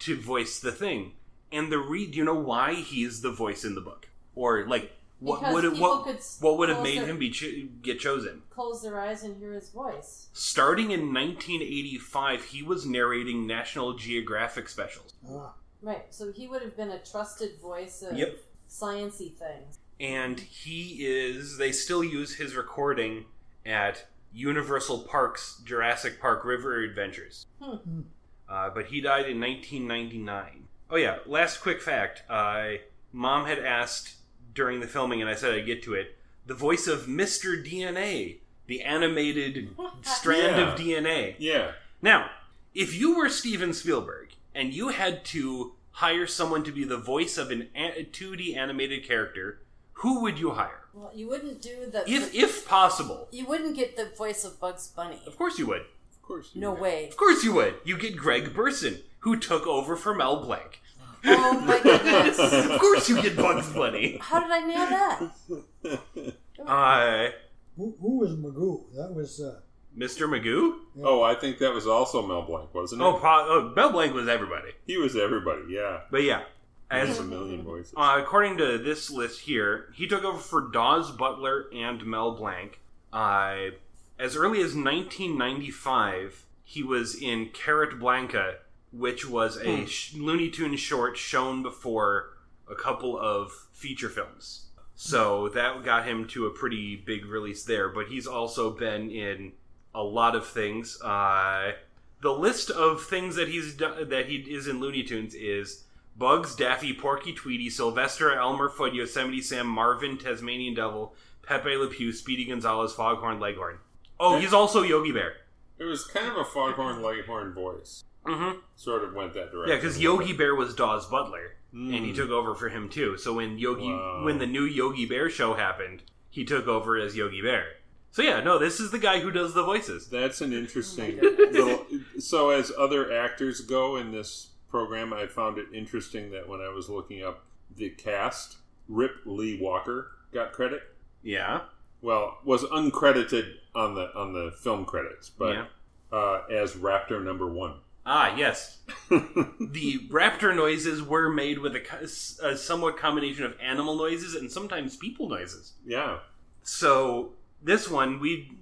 to 0.00 0.20
voice 0.20 0.58
the 0.58 0.72
thing. 0.72 1.12
And 1.52 1.70
the 1.70 1.78
re 1.78 2.06
do 2.06 2.18
you 2.18 2.24
know 2.24 2.34
why 2.34 2.74
he's 2.74 3.22
the 3.22 3.30
voice 3.30 3.64
in 3.64 3.74
the 3.74 3.80
book? 3.80 4.08
Or 4.40 4.66
like 4.66 4.90
what 5.18 5.40
Because 5.40 5.54
would 5.54 5.64
it, 5.64 5.78
what 5.78 6.04
could 6.04 6.18
what 6.40 6.56
would 6.56 6.70
have 6.70 6.82
made 6.82 6.98
their- 7.00 7.06
him 7.06 7.18
be 7.18 7.28
cho- 7.28 7.68
get 7.82 8.00
chosen? 8.00 8.40
Close 8.48 8.80
their 8.82 8.98
eyes 8.98 9.22
and 9.22 9.36
hear 9.36 9.52
his 9.52 9.68
voice. 9.68 10.28
Starting 10.32 10.90
in 10.92 11.12
1985, 11.12 12.44
he 12.44 12.62
was 12.62 12.86
narrating 12.86 13.46
National 13.46 13.92
Geographic 13.94 14.68
specials. 14.68 15.12
Ah, 15.30 15.52
Right. 15.82 16.06
So 16.10 16.32
he 16.32 16.46
would 16.48 16.62
have 16.62 16.74
been 16.76 16.90
a 16.90 16.98
trusted 16.98 17.58
voice 17.60 18.02
of 18.02 18.16
Yep. 18.16 18.38
sciency 18.68 19.34
things. 19.36 19.76
and 19.98 20.40
he 20.40 21.04
is 21.06 21.58
they 21.58 21.70
still 21.72 22.02
use 22.02 22.36
his 22.36 22.56
recording 22.56 23.26
at 23.66 24.06
Universal 24.32 25.00
Park's 25.00 25.60
Jurassic 25.66 26.18
Park 26.18 26.42
River 26.46 26.80
Adventures. 26.80 27.44
Hmm. 27.60 28.00
Uh, 28.48 28.70
but 28.70 28.86
he 28.86 29.02
died 29.02 29.28
in 29.28 29.38
1999. 29.38 30.68
Oh 30.90 30.96
yeah, 30.96 31.18
last 31.26 31.58
quick 31.60 31.82
fact. 31.82 32.22
Uh, 32.30 32.78
Mom 33.12 33.44
had 33.44 33.58
asked 33.58 34.14
during 34.54 34.80
the 34.80 34.86
filming, 34.86 35.20
and 35.20 35.30
I 35.30 35.34
said 35.34 35.54
I'd 35.54 35.66
get 35.66 35.82
to 35.84 35.94
it. 35.94 36.16
The 36.46 36.54
voice 36.54 36.86
of 36.86 37.06
Mr. 37.06 37.62
DNA, 37.64 38.38
the 38.66 38.82
animated 38.82 39.70
strand 40.02 40.56
Yeah. 40.56 40.72
of 40.72 40.78
DNA. 40.78 41.34
Yeah. 41.38 41.72
Now, 42.02 42.30
if 42.74 42.94
you 42.94 43.16
were 43.16 43.28
Steven 43.28 43.72
Spielberg 43.72 44.30
and 44.54 44.72
you 44.72 44.88
had 44.88 45.24
to 45.26 45.74
hire 45.92 46.26
someone 46.26 46.62
to 46.64 46.72
be 46.72 46.84
the 46.84 46.96
voice 46.96 47.36
of 47.36 47.50
an 47.50 47.68
a- 47.74 48.04
2D 48.10 48.56
animated 48.56 49.04
character, 49.06 49.60
who 49.94 50.22
would 50.22 50.38
you 50.38 50.50
hire? 50.52 50.76
Well, 50.94 51.12
you 51.14 51.28
wouldn't 51.28 51.60
do 51.62 51.86
the. 51.90 52.02
If 52.10 52.34
if 52.34 52.66
possible. 52.66 53.28
you 53.30 53.44
wouldn't 53.46 53.76
get 53.76 53.96
the 53.96 54.06
voice 54.16 54.44
of 54.44 54.58
Bugs 54.58 54.88
Bunny. 54.88 55.20
Of 55.26 55.36
course 55.36 55.56
you 55.58 55.66
would. 55.66 55.82
Of 55.82 56.22
course. 56.22 56.50
You 56.54 56.60
No 56.62 56.72
would. 56.72 56.80
way. 56.80 57.08
Of 57.08 57.16
course 57.16 57.44
you 57.44 57.52
would. 57.54 57.74
You 57.84 57.96
get 57.98 58.16
Greg 58.16 58.52
Burson, 58.54 59.02
who 59.20 59.36
took 59.38 59.66
over 59.68 59.94
for 59.94 60.14
Mel 60.14 60.42
Blanc. 60.44 60.80
Oh 61.24 61.60
my 61.60 61.80
goodness. 61.82 62.38
Of 62.38 62.78
course 62.80 63.08
you 63.08 63.20
get 63.22 63.36
Bugs 63.36 63.68
Bunny. 63.72 64.18
How 64.20 64.40
did 64.40 64.50
I 64.50 64.60
nail 64.66 64.86
that? 64.86 66.34
I. 66.66 67.32
who, 67.76 67.94
who 68.00 68.18
was 68.18 68.32
Magoo? 68.36 68.84
That 68.96 69.14
was 69.14 69.40
uh, 69.40 69.60
Mr. 69.96 70.28
Magoo? 70.28 70.74
oh, 71.02 71.22
I 71.22 71.34
think 71.34 71.58
that 71.58 71.72
was 71.74 71.86
also 71.86 72.26
Mel 72.26 72.42
Blanc, 72.42 72.72
wasn't 72.74 73.00
it? 73.02 73.04
Oh, 73.04 73.14
pro- 73.14 73.46
oh, 73.48 73.72
Mel 73.74 73.90
Blanc 73.92 74.14
was 74.14 74.28
everybody. 74.28 74.70
he 74.86 74.96
was 74.98 75.16
everybody. 75.16 75.62
Yeah. 75.68 76.00
But 76.10 76.22
yeah, 76.22 76.42
There's 76.90 77.10
as 77.10 77.18
a 77.18 77.24
million 77.24 77.62
voices. 77.62 77.94
Uh, 77.96 78.16
according 78.22 78.58
to 78.58 78.78
this 78.78 79.10
list 79.10 79.40
here, 79.40 79.92
he 79.94 80.06
took 80.06 80.24
over 80.24 80.38
for 80.38 80.68
Daws 80.70 81.10
Butler 81.10 81.66
and 81.74 82.04
Mel 82.06 82.32
Blanc. 82.36 82.78
Uh, 83.12 83.70
as 84.18 84.36
early 84.36 84.58
as 84.58 84.74
1995, 84.74 86.46
he 86.62 86.82
was 86.82 87.14
in 87.20 87.46
Carrotblanca, 87.48 88.56
which 88.92 89.28
was 89.28 89.56
a 89.58 89.86
sh- 89.86 90.14
Looney 90.14 90.50
Tunes 90.50 90.80
short 90.80 91.16
shown 91.16 91.62
before 91.62 92.36
a 92.68 92.74
couple 92.74 93.18
of 93.18 93.52
feature 93.72 94.08
films. 94.08 94.66
So 94.94 95.48
that 95.50 95.82
got 95.82 96.06
him 96.06 96.26
to 96.28 96.46
a 96.46 96.50
pretty 96.50 96.96
big 96.96 97.24
release 97.24 97.64
there. 97.64 97.88
But 97.88 98.08
he's 98.08 98.26
also 98.26 98.70
been 98.70 99.10
in 99.10 99.52
a 99.94 100.02
lot 100.02 100.34
of 100.36 100.46
things. 100.46 101.00
Uh, 101.00 101.72
the 102.20 102.32
list 102.32 102.70
of 102.70 103.02
things 103.02 103.36
that 103.36 103.48
he's 103.48 103.76
that 103.76 104.26
he 104.28 104.36
is 104.36 104.66
in 104.66 104.78
Looney 104.80 105.02
Tunes 105.02 105.34
is 105.34 105.84
Bugs, 106.16 106.54
Daffy, 106.54 106.92
Porky, 106.92 107.32
Tweety, 107.32 107.70
Sylvester, 107.70 108.32
Elmer 108.38 108.68
Fudd, 108.68 108.94
Yosemite 108.94 109.40
Sam, 109.40 109.66
Marvin, 109.66 110.18
Tasmanian 110.18 110.74
Devil, 110.74 111.14
Pepe 111.42 111.76
Le 111.76 111.86
Pew, 111.88 112.12
Speedy 112.12 112.44
Gonzales, 112.44 112.94
Foghorn 112.94 113.40
Leghorn. 113.40 113.78
Oh, 114.18 114.38
he's 114.38 114.52
also 114.52 114.82
Yogi 114.82 115.12
Bear. 115.12 115.32
It 115.78 115.84
was 115.84 116.04
kind 116.04 116.28
of 116.28 116.36
a 116.36 116.44
foghorn 116.44 117.00
leghorn 117.00 117.54
voice. 117.54 118.04
Mm-hmm. 118.26 118.58
Sort 118.76 119.02
of 119.04 119.14
went 119.14 119.34
that 119.34 119.50
direction. 119.50 119.68
Yeah, 119.70 119.76
because 119.76 119.98
Yogi 120.00 120.32
Bear 120.32 120.54
was 120.54 120.74
Daws 120.74 121.06
Butler, 121.06 121.54
Mm. 121.74 121.96
and 121.96 122.04
he 122.04 122.12
took 122.12 122.30
over 122.30 122.54
for 122.56 122.68
him 122.68 122.88
too. 122.88 123.16
So 123.16 123.34
when 123.34 123.56
Yogi, 123.56 123.88
Wow. 123.92 124.24
when 124.24 124.38
the 124.38 124.46
new 124.46 124.64
Yogi 124.64 125.06
Bear 125.06 125.30
show 125.30 125.54
happened, 125.54 126.02
he 126.28 126.44
took 126.44 126.66
over 126.66 126.98
as 126.98 127.16
Yogi 127.16 127.40
Bear. 127.42 127.64
So 128.10 128.22
yeah, 128.22 128.40
no, 128.40 128.58
this 128.58 128.80
is 128.80 128.90
the 128.90 128.98
guy 128.98 129.20
who 129.20 129.30
does 129.30 129.54
the 129.54 129.62
voices. 129.62 130.08
That's 130.08 130.40
an 130.40 130.52
interesting 130.52 131.14
my 131.22 131.22
goodness. 131.22 131.54
little. 131.54 131.86
So, 132.18 132.50
as 132.50 132.72
other 132.76 133.12
actors 133.16 133.60
go 133.60 133.94
in 133.96 134.10
this 134.10 134.48
program, 134.68 135.12
I 135.12 135.26
found 135.28 135.58
it 135.58 135.66
interesting 135.72 136.32
that 136.32 136.48
when 136.48 136.60
I 136.60 136.70
was 136.70 136.88
looking 136.88 137.22
up 137.24 137.44
the 137.76 137.90
cast, 137.90 138.56
Rip 138.88 139.12
Lee 139.24 139.60
Walker 139.62 140.10
got 140.34 140.50
credit. 140.52 140.82
Yeah, 141.22 141.60
Well, 142.02 142.38
was 142.44 142.64
uncredited 142.64 143.54
on 143.76 143.94
the 143.94 144.12
on 144.16 144.32
the 144.32 144.50
film 144.50 144.84
credits, 144.86 145.30
but 145.30 145.54
yeah. 145.54 145.64
uh, 146.12 146.42
as 146.50 146.72
Raptor 146.74 147.22
Number 147.22 147.46
One. 147.46 147.74
Ah, 148.06 148.34
yes. 148.36 148.78
the 149.10 150.00
raptor 150.08 150.54
noises 150.54 151.02
were 151.02 151.28
made 151.28 151.58
with 151.58 151.76
a, 151.76 152.44
a 152.46 152.56
somewhat 152.56 152.96
combination 152.96 153.44
of 153.44 153.54
animal 153.60 153.96
noises 153.96 154.34
and 154.34 154.50
sometimes 154.50 154.96
people 154.96 155.28
noises. 155.28 155.74
yeah, 155.86 156.18
So 156.62 157.32
this 157.62 157.88
one, 157.88 158.20
we 158.20 158.52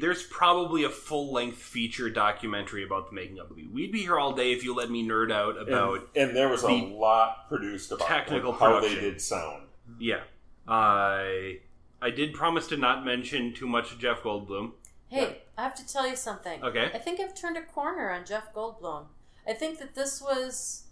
there's 0.00 0.22
probably 0.22 0.84
a 0.84 0.88
full 0.90 1.30
length 1.32 1.58
feature 1.58 2.08
documentary 2.08 2.82
about 2.82 3.08
the 3.10 3.14
making 3.14 3.38
of 3.38 3.48
the 3.48 3.54
movie. 3.54 3.68
We'd 3.68 3.92
be 3.92 4.00
here 4.00 4.18
all 4.18 4.32
day 4.32 4.52
if 4.52 4.64
you 4.64 4.74
let 4.74 4.90
me 4.90 5.06
nerd 5.06 5.30
out 5.30 5.60
about 5.60 6.08
and 6.16 6.34
there 6.34 6.48
was 6.48 6.62
a 6.62 6.68
lot 6.72 7.48
produced 7.48 7.92
about 7.92 8.08
technical 8.08 8.52
how 8.52 8.80
they 8.80 8.94
did 8.94 9.20
sound. 9.20 9.64
yeah. 9.98 10.22
I 10.66 11.58
I 12.00 12.10
did 12.10 12.32
promise 12.34 12.66
to 12.68 12.76
not 12.76 13.04
mention 13.04 13.52
too 13.54 13.66
much 13.66 13.92
of 13.92 13.98
Jeff 13.98 14.22
Goldblum. 14.22 14.72
Hey, 15.08 15.42
I 15.56 15.62
have 15.62 15.74
to 15.76 15.86
tell 15.86 16.06
you 16.08 16.16
something. 16.16 16.62
Okay. 16.62 16.90
I 16.94 16.98
think 16.98 17.20
I've 17.20 17.34
turned 17.34 17.56
a 17.56 17.62
corner 17.62 18.10
on 18.10 18.24
Jeff 18.26 18.52
Goldblum. 18.54 19.06
I 19.46 19.52
think 19.54 19.78
that 19.78 19.94
this 19.94 20.20
was. 20.20 20.84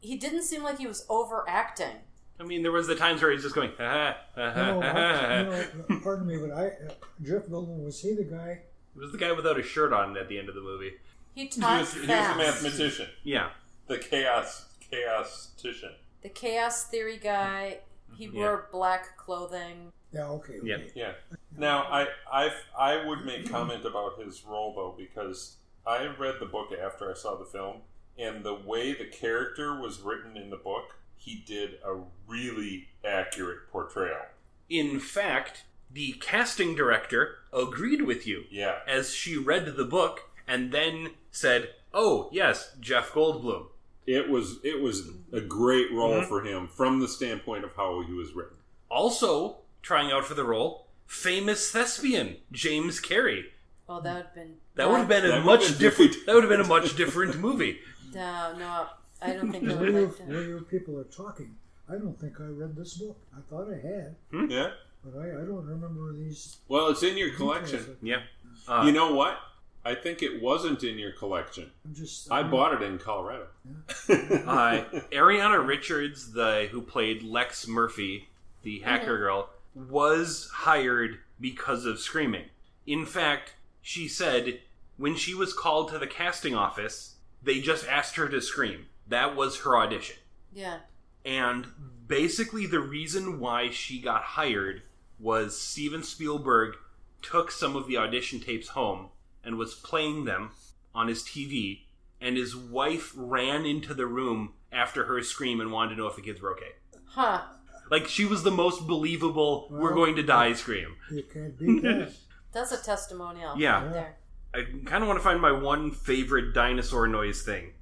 He 0.00 0.16
didn't 0.16 0.42
seem 0.44 0.62
like 0.62 0.78
he 0.78 0.86
was 0.86 1.04
overacting. 1.10 1.96
I 2.38 2.42
mean, 2.44 2.62
there 2.62 2.72
was 2.72 2.86
the 2.86 2.94
times 2.94 3.20
where 3.20 3.30
he's 3.32 3.42
just 3.42 3.54
going. 3.54 3.72
Ha, 3.78 4.16
ha, 4.34 4.52
ha, 4.52 4.66
No, 4.70 4.80
ha, 4.80 4.88
I, 4.88 4.92
ha, 4.92 5.38
you 5.40 5.84
know, 5.96 6.00
pardon 6.02 6.26
me, 6.26 6.36
but 6.38 6.50
I 6.52 6.68
uh, 6.68 6.92
Jeff 7.22 7.46
Goldblum 7.46 7.84
was 7.84 8.00
he 8.00 8.14
the 8.14 8.24
guy? 8.24 8.60
It 8.96 8.98
was 8.98 9.12
the 9.12 9.18
guy 9.18 9.32
without 9.32 9.58
a 9.58 9.62
shirt 9.62 9.92
on 9.92 10.16
at 10.16 10.28
the 10.28 10.38
end 10.38 10.48
of 10.48 10.54
the 10.54 10.60
movie. 10.62 10.92
He 11.34 11.42
He 11.42 11.48
talked 11.48 11.80
was, 11.80 11.92
he 11.94 12.00
was 12.00 12.08
fast. 12.08 12.36
the 12.38 12.44
mathematician, 12.44 13.06
Yeah. 13.24 13.50
the 13.88 13.98
chaos 13.98 14.66
chaostician. 14.90 15.92
the 16.22 16.28
chaos 16.28 16.84
theory 16.84 17.18
guy. 17.18 17.78
He 18.16 18.24
Yeah. 18.24 18.30
wore 18.32 18.68
black 18.72 19.16
clothing. 19.16 19.92
Yeah, 20.12 20.28
okay. 20.28 20.58
okay. 20.58 20.66
Yeah. 20.66 20.78
Yeah. 20.94 21.12
Now, 21.56 21.82
I 21.84 22.08
I 22.32 22.50
I 22.78 23.06
would 23.06 23.24
make 23.24 23.48
comment 23.50 23.84
about 23.84 24.18
his 24.20 24.44
role 24.44 24.74
though 24.74 24.94
because 24.96 25.56
I 25.86 26.06
read 26.18 26.36
the 26.40 26.46
book 26.46 26.68
after 26.72 27.10
I 27.10 27.14
saw 27.14 27.36
the 27.36 27.44
film, 27.44 27.78
and 28.18 28.44
the 28.44 28.54
way 28.54 28.92
the 28.92 29.06
character 29.06 29.80
was 29.80 30.00
written 30.00 30.36
in 30.36 30.50
the 30.50 30.56
book, 30.56 30.96
he 31.16 31.42
did 31.46 31.78
a 31.84 32.00
really 32.26 32.88
accurate 33.04 33.70
portrayal. 33.70 34.26
In 34.68 35.00
fact, 35.00 35.64
the 35.90 36.12
casting 36.20 36.74
director 36.74 37.38
agreed 37.52 38.02
with 38.02 38.26
you 38.26 38.44
Yeah. 38.50 38.80
as 38.86 39.14
she 39.14 39.36
read 39.36 39.66
the 39.76 39.84
book 39.84 40.28
and 40.46 40.72
then 40.72 41.14
said, 41.30 41.74
"Oh, 41.94 42.28
yes, 42.32 42.74
Jeff 42.80 43.12
Goldblum." 43.12 43.68
It 44.06 44.28
was 44.28 44.58
it 44.64 44.80
was 44.80 45.08
a 45.32 45.40
great 45.40 45.92
role 45.92 46.20
Mhm. 46.22 46.28
for 46.28 46.42
him 46.42 46.66
from 46.68 46.98
the 47.00 47.08
standpoint 47.08 47.64
of 47.64 47.74
how 47.76 48.00
he 48.02 48.12
was 48.12 48.32
written. 48.32 48.56
Also 48.90 49.58
trying 49.82 50.10
out 50.12 50.24
for 50.24 50.34
the 50.34 50.44
role, 50.44 50.86
famous 51.06 51.70
thespian 51.70 52.36
James 52.52 53.00
Carrey. 53.00 53.44
Oh, 53.88 54.00
that 54.00 54.14
would 54.14 54.24
have 54.26 54.34
been. 54.34 54.54
That 54.76 54.88
would 54.88 54.98
have 54.98 55.08
been 55.08 55.24
a 55.30 55.40
much 55.40 55.60
been 55.68 55.78
different. 55.78 56.12
different. 56.12 56.26
That 56.26 56.34
would 56.34 56.44
have 56.44 56.50
been 56.50 56.60
a 56.60 56.68
much 56.68 56.96
different 56.96 57.38
movie. 57.38 57.78
No, 58.12 58.52
no, 58.58 58.86
I 59.22 59.34
don't 59.34 59.52
think 59.52 59.68
I 59.70 59.74
Where 59.76 59.78
would 59.78 59.88
you, 59.94 60.06
like 60.06 60.18
that. 60.18 60.26
where 60.26 60.42
you 60.42 60.66
people 60.68 60.98
are 60.98 61.04
talking, 61.04 61.54
I 61.88 61.92
don't 61.92 62.18
think 62.20 62.40
I 62.40 62.44
read 62.46 62.74
this 62.74 62.94
book. 62.94 63.16
I 63.32 63.40
thought 63.48 63.68
I 63.72 63.76
had, 63.76 64.16
Yeah. 64.50 64.70
but 65.04 65.16
I, 65.16 65.28
I 65.28 65.44
don't 65.44 65.64
remember 65.64 66.12
these. 66.14 66.56
Well, 66.66 66.88
it's 66.88 67.04
in 67.04 67.16
your 67.16 67.30
details. 67.30 67.38
collection. 67.38 67.96
Yeah. 68.02 68.22
Uh, 68.66 68.82
You 68.84 68.90
know 68.90 69.14
what? 69.14 69.38
I 69.84 69.94
think 69.94 70.22
it 70.24 70.42
wasn't 70.42 70.82
in 70.82 70.98
your 70.98 71.12
collection. 71.12 71.70
I'm 71.84 71.94
just. 71.94 72.32
I 72.32 72.38
I'm- 72.38 72.50
bought 72.50 72.74
it 72.74 72.82
in 72.82 72.98
Colorado. 72.98 73.46
uh, 74.08 74.82
Ariana 75.12 75.64
Richards, 75.64 76.32
the 76.32 76.68
who 76.72 76.82
played 76.82 77.22
Lex 77.22 77.68
Murphy, 77.68 78.28
the 78.64 78.80
hacker 78.80 79.18
girl, 79.18 79.50
was 79.74 80.50
hired 80.52 81.18
because 81.40 81.84
of 81.84 82.00
screaming. 82.00 82.46
In 82.86 83.06
fact, 83.06 83.54
she 83.82 84.08
said 84.08 84.60
when 84.96 85.16
she 85.16 85.34
was 85.34 85.52
called 85.52 85.90
to 85.90 85.98
the 85.98 86.06
casting 86.06 86.54
office, 86.54 87.14
they 87.42 87.60
just 87.60 87.86
asked 87.86 88.16
her 88.16 88.28
to 88.28 88.40
scream. 88.40 88.86
That 89.08 89.34
was 89.34 89.60
her 89.60 89.76
audition. 89.76 90.16
Yeah. 90.52 90.78
And 91.24 91.66
basically, 92.06 92.66
the 92.66 92.80
reason 92.80 93.40
why 93.40 93.70
she 93.70 94.00
got 94.00 94.22
hired 94.22 94.82
was 95.18 95.58
Steven 95.58 96.02
Spielberg 96.02 96.76
took 97.22 97.50
some 97.50 97.76
of 97.76 97.86
the 97.86 97.96
audition 97.96 98.40
tapes 98.40 98.68
home 98.68 99.08
and 99.44 99.56
was 99.56 99.74
playing 99.74 100.24
them 100.24 100.50
on 100.94 101.08
his 101.08 101.22
TV, 101.22 101.80
and 102.20 102.36
his 102.36 102.56
wife 102.56 103.12
ran 103.14 103.64
into 103.64 103.94
the 103.94 104.06
room 104.06 104.54
after 104.72 105.04
her 105.04 105.22
scream 105.22 105.60
and 105.60 105.72
wanted 105.72 105.90
to 105.90 105.96
know 105.96 106.06
if 106.06 106.16
the 106.16 106.22
kids 106.22 106.40
were 106.40 106.52
okay. 106.52 106.72
Huh. 107.06 107.42
Like, 107.90 108.06
she 108.08 108.24
was 108.24 108.42
the 108.42 108.50
most 108.50 108.86
believable, 108.86 109.66
we're 109.70 109.94
going 109.94 110.16
to 110.16 110.22
die 110.22 110.52
scream. 110.52 110.96
You 111.10 111.24
can't 111.24 111.58
beat 111.58 111.82
that. 111.82 112.12
That's 112.52 112.72
a 112.72 112.82
testimonial. 112.82 113.56
Yeah. 113.58 113.82
Right 113.82 113.92
there. 113.92 114.16
I 114.54 114.64
kind 114.84 115.02
of 115.02 115.08
want 115.08 115.18
to 115.18 115.22
find 115.22 115.40
my 115.40 115.52
one 115.52 115.90
favorite 115.92 116.54
dinosaur 116.54 117.06
noise 117.06 117.42
thing. 117.42 117.72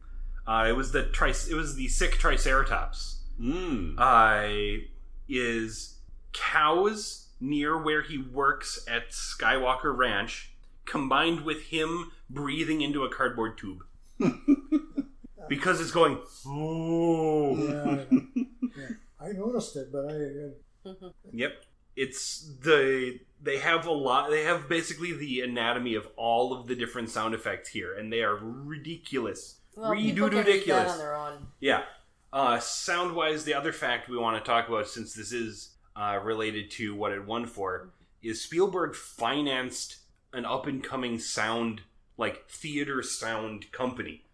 Uh, 0.46 0.66
it 0.68 0.72
was 0.72 0.92
the 0.92 1.04
tri- 1.04 1.34
it 1.50 1.54
was 1.54 1.76
the 1.76 1.88
sick 1.88 2.12
Triceratops. 2.12 3.16
Mm. 3.40 3.94
uh, 3.98 4.82
is 5.28 5.98
cows 6.32 7.28
near 7.40 7.80
where 7.80 8.02
he 8.02 8.18
works 8.18 8.84
at 8.88 9.10
Skywalker 9.10 9.96
Ranch, 9.96 10.52
combined 10.86 11.42
with 11.42 11.62
him 11.66 12.10
breathing 12.28 12.80
into 12.80 13.04
a 13.04 13.08
cardboard 13.08 13.56
tube. 13.56 13.84
because 15.48 15.80
it's 15.80 15.92
going, 15.92 16.18
oh. 16.46 17.56
Yeah, 17.56 18.04
yeah. 18.10 18.42
I 18.44 18.47
noticed 19.58 19.76
it, 19.76 19.92
but 19.92 20.10
I. 20.10 20.14
Uh, 20.14 21.10
Yep. 21.32 21.64
It's 21.96 22.48
the. 22.62 23.18
They 23.42 23.58
have 23.58 23.86
a 23.86 23.92
lot. 23.92 24.30
They 24.30 24.44
have 24.44 24.68
basically 24.68 25.12
the 25.12 25.40
anatomy 25.42 25.96
of 25.96 26.08
all 26.16 26.52
of 26.52 26.66
the 26.66 26.74
different 26.74 27.10
sound 27.10 27.34
effects 27.34 27.68
here, 27.68 27.94
and 27.94 28.12
they 28.12 28.22
are 28.22 28.36
ridiculous. 28.36 29.56
Well, 29.76 29.90
Redo 29.90 30.28
can 30.28 30.38
ridiculous. 30.38 30.84
that 30.84 30.92
on 30.92 30.98
their 30.98 31.16
own. 31.16 31.46
Yeah. 31.60 31.82
Uh, 32.32 32.58
sound 32.60 33.14
wise, 33.14 33.44
the 33.44 33.54
other 33.54 33.72
fact 33.72 34.08
we 34.08 34.16
want 34.16 34.42
to 34.42 34.48
talk 34.48 34.68
about, 34.68 34.86
since 34.86 35.14
this 35.14 35.32
is 35.32 35.76
uh, 35.96 36.20
related 36.22 36.70
to 36.72 36.94
what 36.94 37.12
it 37.12 37.26
won 37.26 37.46
for, 37.46 37.90
is 38.22 38.40
Spielberg 38.42 38.94
financed 38.94 39.96
an 40.32 40.44
up 40.44 40.66
and 40.66 40.82
coming 40.82 41.18
sound, 41.18 41.82
like 42.16 42.48
theater 42.48 43.02
sound 43.02 43.72
company. 43.72 44.24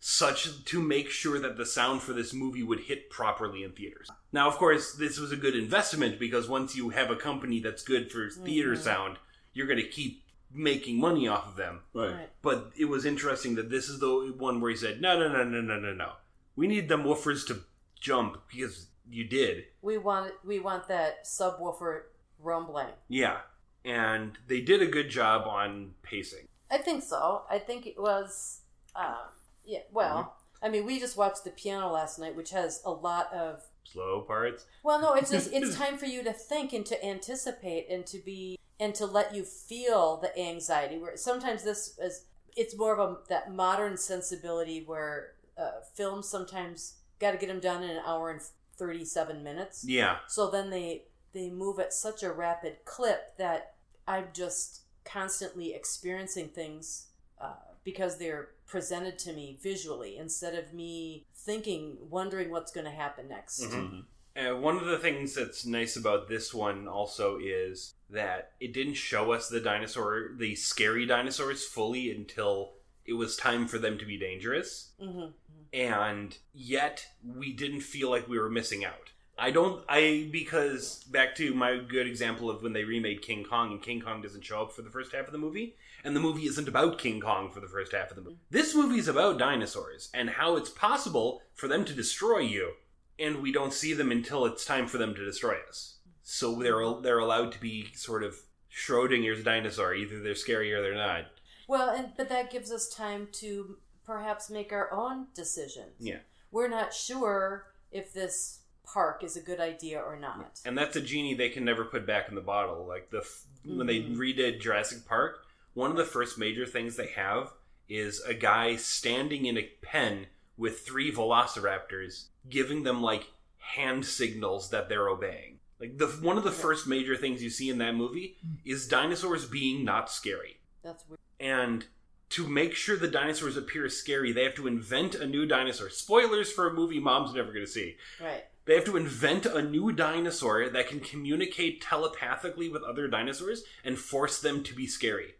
Such 0.00 0.64
to 0.64 0.80
make 0.80 1.10
sure 1.10 1.38
that 1.40 1.56
the 1.56 1.66
sound 1.66 2.02
for 2.02 2.12
this 2.12 2.32
movie 2.32 2.62
would 2.62 2.80
hit 2.80 3.10
properly 3.10 3.64
in 3.64 3.72
theaters. 3.72 4.08
Now, 4.32 4.48
of 4.48 4.56
course, 4.56 4.92
this 4.92 5.18
was 5.18 5.32
a 5.32 5.36
good 5.36 5.56
investment 5.56 6.18
because 6.20 6.48
once 6.48 6.76
you 6.76 6.90
have 6.90 7.10
a 7.10 7.16
company 7.16 7.60
that's 7.60 7.82
good 7.82 8.10
for 8.12 8.30
theater 8.30 8.74
Mhm. 8.74 8.78
sound, 8.78 9.18
you're 9.52 9.66
going 9.66 9.80
to 9.82 9.88
keep 9.88 10.22
making 10.52 10.98
money 11.00 11.26
off 11.28 11.46
of 11.48 11.56
them. 11.56 11.82
Right. 11.92 12.12
Right. 12.12 12.30
But 12.42 12.72
it 12.76 12.86
was 12.86 13.04
interesting 13.04 13.56
that 13.56 13.70
this 13.70 13.88
is 13.88 13.98
the 13.98 14.32
one 14.38 14.60
where 14.60 14.70
he 14.70 14.76
said, 14.76 15.00
"No, 15.00 15.18
no, 15.18 15.28
no, 15.28 15.42
no, 15.44 15.60
no, 15.60 15.78
no, 15.78 15.92
no. 15.92 16.12
We 16.56 16.66
need 16.68 16.88
them 16.88 17.04
woofers 17.04 17.46
to 17.48 17.64
jump 18.00 18.38
because 18.50 18.86
you 19.10 19.24
did." 19.24 19.66
We 19.82 19.98
want 19.98 20.32
we 20.44 20.58
want 20.58 20.88
that 20.88 21.24
subwoofer 21.24 22.04
rumbling. 22.38 22.94
Yeah, 23.08 23.40
and 23.84 24.38
they 24.46 24.60
did 24.60 24.80
a 24.80 24.86
good 24.86 25.10
job 25.10 25.46
on 25.46 25.94
pacing. 26.02 26.46
I 26.70 26.78
think 26.78 27.02
so. 27.02 27.44
I 27.50 27.58
think 27.58 27.86
it 27.86 27.98
was. 27.98 28.60
Uh, 28.94 29.26
yeah. 29.68 29.80
Well, 29.92 30.34
I 30.62 30.68
mean, 30.68 30.86
we 30.86 30.98
just 30.98 31.16
watched 31.16 31.44
the 31.44 31.50
piano 31.50 31.92
last 31.92 32.18
night, 32.18 32.34
which 32.34 32.50
has 32.50 32.80
a 32.84 32.90
lot 32.90 33.32
of. 33.32 33.62
Slow 33.84 34.22
parts. 34.22 34.66
Well, 34.82 35.00
no, 35.00 35.14
it's 35.14 35.30
just 35.36 35.52
it's 35.52 35.76
time 35.76 35.98
for 35.98 36.06
you 36.06 36.24
to 36.24 36.32
think 36.32 36.72
and 36.72 36.84
to 36.86 37.04
anticipate 37.04 37.88
and 37.88 38.04
to 38.06 38.18
be 38.18 38.58
and 38.80 38.94
to 38.94 39.06
let 39.06 39.34
you 39.34 39.44
feel 39.44 40.16
the 40.16 40.36
anxiety. 40.38 40.98
Where 40.98 41.16
sometimes 41.16 41.62
this 41.62 41.98
is 41.98 42.24
it's 42.56 42.76
more 42.76 42.98
of 42.98 42.98
a 42.98 43.16
that 43.28 43.52
modern 43.52 43.96
sensibility 43.96 44.82
where 44.84 45.34
uh, 45.56 45.80
films 45.94 46.28
sometimes 46.28 46.94
got 47.18 47.32
to 47.32 47.38
get 47.38 47.48
them 47.48 47.60
done 47.60 47.82
in 47.82 47.90
an 47.90 48.02
hour 48.06 48.30
and 48.30 48.40
thirty 48.76 49.04
seven 49.04 49.42
minutes. 49.42 49.84
Yeah, 49.86 50.16
So 50.26 50.50
then 50.50 50.70
they 50.70 51.04
they 51.32 51.50
move 51.50 51.78
at 51.78 51.92
such 51.92 52.22
a 52.22 52.32
rapid 52.32 52.78
clip 52.84 53.36
that 53.36 53.74
I'm 54.06 54.28
just 54.32 54.82
constantly 55.04 55.74
experiencing 55.74 56.48
things 56.48 57.08
uh, 57.40 57.54
because 57.84 58.18
they're 58.18 58.50
presented 58.66 59.18
to 59.20 59.32
me 59.32 59.58
visually 59.62 60.16
instead 60.16 60.54
of 60.54 60.72
me 60.74 61.26
thinking, 61.34 61.96
wondering 62.10 62.50
what's 62.50 62.72
going 62.72 62.84
to 62.84 62.90
happen 62.90 63.28
next. 63.28 63.62
Mhm. 63.62 64.04
And 64.36 64.62
one 64.62 64.76
of 64.76 64.84
the 64.86 64.98
things 64.98 65.34
that's 65.34 65.66
nice 65.66 65.96
about 65.96 66.28
this 66.28 66.54
one 66.54 66.86
also 66.86 67.38
is 67.38 67.94
that 68.10 68.52
it 68.60 68.72
didn't 68.72 68.94
show 68.94 69.32
us 69.32 69.48
the 69.48 69.60
dinosaur, 69.60 70.30
the 70.36 70.54
scary 70.54 71.06
dinosaurs, 71.06 71.64
fully 71.66 72.10
until 72.10 72.74
it 73.04 73.14
was 73.14 73.36
time 73.36 73.66
for 73.66 73.78
them 73.78 73.98
to 73.98 74.04
be 74.04 74.16
dangerous. 74.18 74.90
hmm 75.00 75.26
and 75.72 76.38
yet 76.54 77.06
we 77.22 77.52
didn't 77.52 77.80
feel 77.82 78.08
like 78.08 78.26
we 78.26 78.38
were 78.38 78.48
missing 78.48 78.84
out. 78.86 79.10
I 79.38 79.50
don't 79.50 79.84
I 79.88 80.28
because 80.32 81.04
back 81.04 81.36
to 81.36 81.54
my 81.54 81.76
good 81.76 82.06
example 82.06 82.50
of 82.50 82.62
when 82.62 82.72
they 82.72 82.84
remade 82.84 83.22
King 83.22 83.44
Kong 83.44 83.72
and 83.72 83.82
King 83.82 84.00
Kong 84.00 84.22
doesn't 84.22 84.44
show 84.44 84.62
up 84.62 84.72
for 84.72 84.82
the 84.82 84.90
first 84.90 85.12
half 85.12 85.26
of 85.26 85.32
the 85.32 85.38
movie 85.38 85.76
and 86.04 86.14
the 86.14 86.20
movie 86.20 86.46
isn't 86.46 86.68
about 86.68 86.98
King 86.98 87.20
Kong 87.20 87.50
for 87.50 87.60
the 87.60 87.66
first 87.68 87.92
half 87.92 88.10
of 88.10 88.16
the 88.16 88.22
movie. 88.22 88.38
This 88.50 88.74
movie 88.74 88.98
is 88.98 89.08
about 89.08 89.38
dinosaurs 89.38 90.10
and 90.14 90.30
how 90.30 90.56
it's 90.56 90.70
possible 90.70 91.42
for 91.54 91.68
them 91.68 91.84
to 91.84 91.92
destroy 91.92 92.38
you 92.38 92.72
and 93.18 93.42
we 93.42 93.50
don't 93.52 93.72
see 93.72 93.92
them 93.94 94.12
until 94.12 94.44
it's 94.46 94.64
time 94.64 94.86
for 94.86 94.98
them 94.98 95.14
to 95.14 95.24
destroy 95.24 95.56
us. 95.68 95.96
So 96.22 96.54
they're 96.56 96.82
they're 97.02 97.18
allowed 97.18 97.52
to 97.52 97.60
be 97.60 97.88
sort 97.94 98.22
of 98.22 98.36
Schrodinger's 98.72 99.42
dinosaur, 99.42 99.94
either 99.94 100.20
they're 100.22 100.34
scary 100.34 100.72
or 100.72 100.82
they're 100.82 100.94
not. 100.94 101.24
Well, 101.66 101.90
and 101.90 102.10
but 102.16 102.28
that 102.28 102.50
gives 102.50 102.70
us 102.70 102.88
time 102.88 103.28
to 103.32 103.78
perhaps 104.04 104.48
make 104.50 104.72
our 104.72 104.92
own 104.92 105.26
decisions. 105.34 105.94
Yeah. 105.98 106.18
We're 106.50 106.68
not 106.68 106.94
sure 106.94 107.66
if 107.90 108.12
this 108.12 108.60
park 108.84 109.22
is 109.24 109.36
a 109.36 109.40
good 109.42 109.60
idea 109.60 109.98
or 110.00 110.16
not. 110.18 110.60
and 110.64 110.76
that's 110.78 110.96
a 110.96 111.00
genie 111.00 111.34
they 111.34 111.48
can 111.50 111.64
never 111.64 111.84
put 111.84 112.06
back 112.06 112.28
in 112.28 112.34
the 112.34 112.40
bottle. 112.40 112.86
Like 112.86 113.10
the 113.10 113.18
f- 113.18 113.44
when 113.64 113.86
they 113.86 114.00
Mhm. 114.00 114.16
redid 114.16 114.60
Jurassic 114.60 115.04
Park, 115.06 115.44
one 115.78 115.92
of 115.92 115.96
the 115.96 116.04
first 116.04 116.36
major 116.36 116.66
things 116.66 116.96
they 116.96 117.06
have 117.06 117.52
is 117.88 118.20
a 118.22 118.34
guy 118.34 118.74
standing 118.74 119.46
in 119.46 119.56
a 119.56 119.70
pen 119.80 120.26
with 120.56 120.80
three 120.80 121.12
velociraptors, 121.12 122.26
giving 122.50 122.82
them 122.82 123.00
like 123.00 123.28
hand 123.58 124.04
signals 124.04 124.70
that 124.70 124.88
they're 124.88 125.08
obeying. 125.08 125.60
Like 125.80 125.96
the 125.96 126.08
one 126.08 126.36
of 126.36 126.42
the 126.42 126.50
first 126.50 126.88
major 126.88 127.16
things 127.16 127.44
you 127.44 127.48
see 127.48 127.70
in 127.70 127.78
that 127.78 127.94
movie 127.94 128.36
hmm. 128.42 128.54
is 128.64 128.88
dinosaurs 128.88 129.46
being 129.46 129.84
not 129.84 130.10
scary. 130.10 130.58
That's 130.82 131.08
weird. 131.08 131.20
And 131.38 131.86
to 132.30 132.48
make 132.48 132.74
sure 132.74 132.96
the 132.96 133.06
dinosaurs 133.06 133.56
appear 133.56 133.88
scary, 133.88 134.32
they 134.32 134.42
have 134.42 134.56
to 134.56 134.66
invent 134.66 135.14
a 135.14 135.26
new 135.26 135.46
dinosaur. 135.46 135.90
Spoilers 135.90 136.50
for 136.50 136.66
a 136.66 136.74
movie 136.74 136.98
mom's 136.98 137.34
never 137.34 137.52
going 137.52 137.64
to 137.64 137.70
see. 137.70 137.96
Right. 138.20 138.44
They 138.64 138.74
have 138.74 138.84
to 138.84 138.96
invent 138.96 139.46
a 139.46 139.62
new 139.62 139.92
dinosaur 139.92 140.68
that 140.68 140.88
can 140.88 141.00
communicate 141.00 141.80
telepathically 141.80 142.68
with 142.68 142.82
other 142.82 143.06
dinosaurs 143.06 143.62
and 143.84 143.96
force 143.96 144.40
them 144.40 144.62
to 144.64 144.74
be 144.74 144.86
scary. 144.86 145.36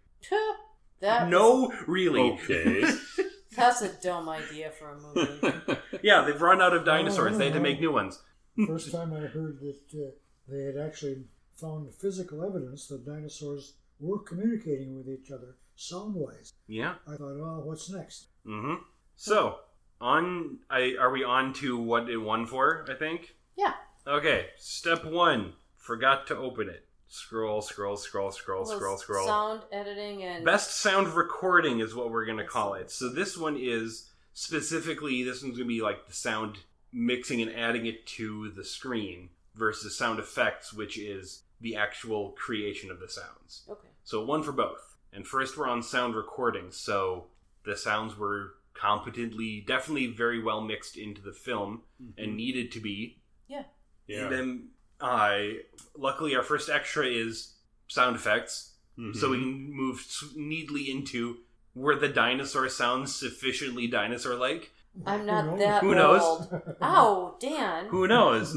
That 1.01 1.29
No, 1.29 1.73
really. 1.87 2.33
Okay. 2.33 2.85
that's 3.57 3.83
a 3.83 3.89
dumb 4.03 4.29
idea 4.29 4.71
for 4.71 4.91
a 4.91 5.01
movie. 5.01 5.77
Yeah, 6.03 6.23
they've 6.23 6.41
run 6.41 6.63
out 6.63 6.75
of 6.75 6.85
dinosaurs. 6.85 7.39
They 7.39 7.47
had 7.47 7.55
to 7.55 7.61
make 7.61 7.81
new 7.81 7.93
ones. 7.93 8.23
First 8.67 8.93
time 8.93 9.13
I 9.13 9.21
heard 9.21 9.59
that 9.61 9.81
uh, 9.95 10.11
they 10.49 10.63
had 10.65 10.77
actually 10.77 11.25
found 11.55 11.93
physical 11.95 12.45
evidence 12.45 12.87
that 12.87 13.05
dinosaurs 13.05 13.75
were 14.01 14.19
communicating 14.21 14.97
with 14.97 15.09
each 15.09 15.31
other 15.31 15.57
sound 15.77 16.15
wise. 16.15 16.53
Yeah. 16.67 16.95
I 17.07 17.17
thought, 17.17 17.37
oh, 17.41 17.63
what's 17.65 17.91
next? 17.91 18.29
Mm-hmm. 18.47 18.83
So, 19.17 19.57
on. 20.01 20.59
I 20.71 20.95
are 21.01 21.11
we 21.11 21.25
on 21.25 21.53
to 21.55 21.77
what 21.79 22.09
it 22.09 22.19
won 22.19 22.47
for? 22.47 22.87
I 22.91 22.95
think. 22.95 23.35
Yeah. 23.57 23.75
Okay. 24.07 24.47
Step 24.57 25.05
one. 25.05 25.55
Forgot 25.77 26.27
to 26.29 26.37
open 26.37 26.69
it. 26.69 26.88
Scroll, 27.09 27.63
scroll, 27.63 27.97
scroll, 27.97 28.31
scroll, 28.31 28.65
Well, 28.65 28.77
scroll, 28.77 28.99
scroll. 28.99 29.27
Sound 29.27 29.63
editing 29.73 30.23
and 30.23 30.45
Best 30.45 30.77
sound 30.77 31.09
recording 31.09 31.81
is 31.81 31.95
what 31.95 32.11
we're 32.11 32.27
going 32.27 32.39
to 32.39 32.45
call 32.45 32.75
it. 32.75 32.91
So 32.91 33.09
this 33.09 33.37
one 33.37 33.57
is 33.59 34.11
specifically 34.35 35.23
this 35.25 35.43
one's 35.43 35.57
going 35.57 35.69
to 35.69 35.75
be 35.75 35.81
like 35.81 36.07
the 36.07 36.13
sound 36.13 36.59
mixing 36.93 37.41
and 37.41 37.55
adding 37.55 37.87
it 37.87 38.07
to 38.07 38.51
the 38.51 38.65
screen 38.65 39.31
versus 39.55 39.97
sound 39.97 40.19
effects, 40.19 40.73
which 40.73 40.99
is 40.99 41.43
the 41.61 41.77
actual 41.77 42.31
creation 42.33 42.91
of 42.91 43.01
the 43.01 43.09
sounds. 43.09 43.63
Okay. 43.69 43.89
So 44.05 44.25
one 44.25 44.43
for 44.43 44.53
both. 44.53 44.97
And 45.13 45.27
first 45.27 45.57
we're 45.57 45.69
on 45.69 45.83
sound 45.83 46.15
recording, 46.15 46.71
so 46.71 47.27
the 47.65 47.77
sounds 47.77 48.17
were 48.17 48.55
competently, 48.75 49.65
definitely 49.67 50.07
very 50.07 50.43
well 50.43 50.61
mixed 50.61 50.97
into 50.97 51.21
the 51.21 51.33
film 51.33 51.83
mm-hmm. 52.01 52.23
and 52.23 52.37
needed 52.37 52.71
to 52.73 52.81
be. 52.81 53.19
Yeah. 53.49 53.65
yeah. 54.07 54.25
And 54.25 54.33
then 54.33 54.69
I 55.01 55.61
luckily 55.97 56.35
our 56.37 56.43
first 56.43 56.69
extra 56.69 57.07
is 57.07 57.55
sound 57.89 58.17
effects 58.17 58.73
Mhm. 58.99 59.15
so 59.17 59.31
we 59.31 59.39
can 59.39 59.73
move 59.73 60.05
neatly 60.35 60.91
into 60.91 61.39
were 61.75 61.95
the 61.95 62.09
dinosaur 62.09 62.69
sounds 62.69 63.15
sufficiently 63.15 63.87
dinosaur 63.87 64.35
like 64.35 64.73
I'm 65.07 65.25
not 65.27 65.47
knows? 65.47 65.59
that 65.61 65.83
Who 65.83 65.95
knows? 65.95 66.23
old. 66.23 66.63
Ow, 66.83 67.37
Dan. 67.39 67.87
who 67.91 68.09
knows 68.09 68.57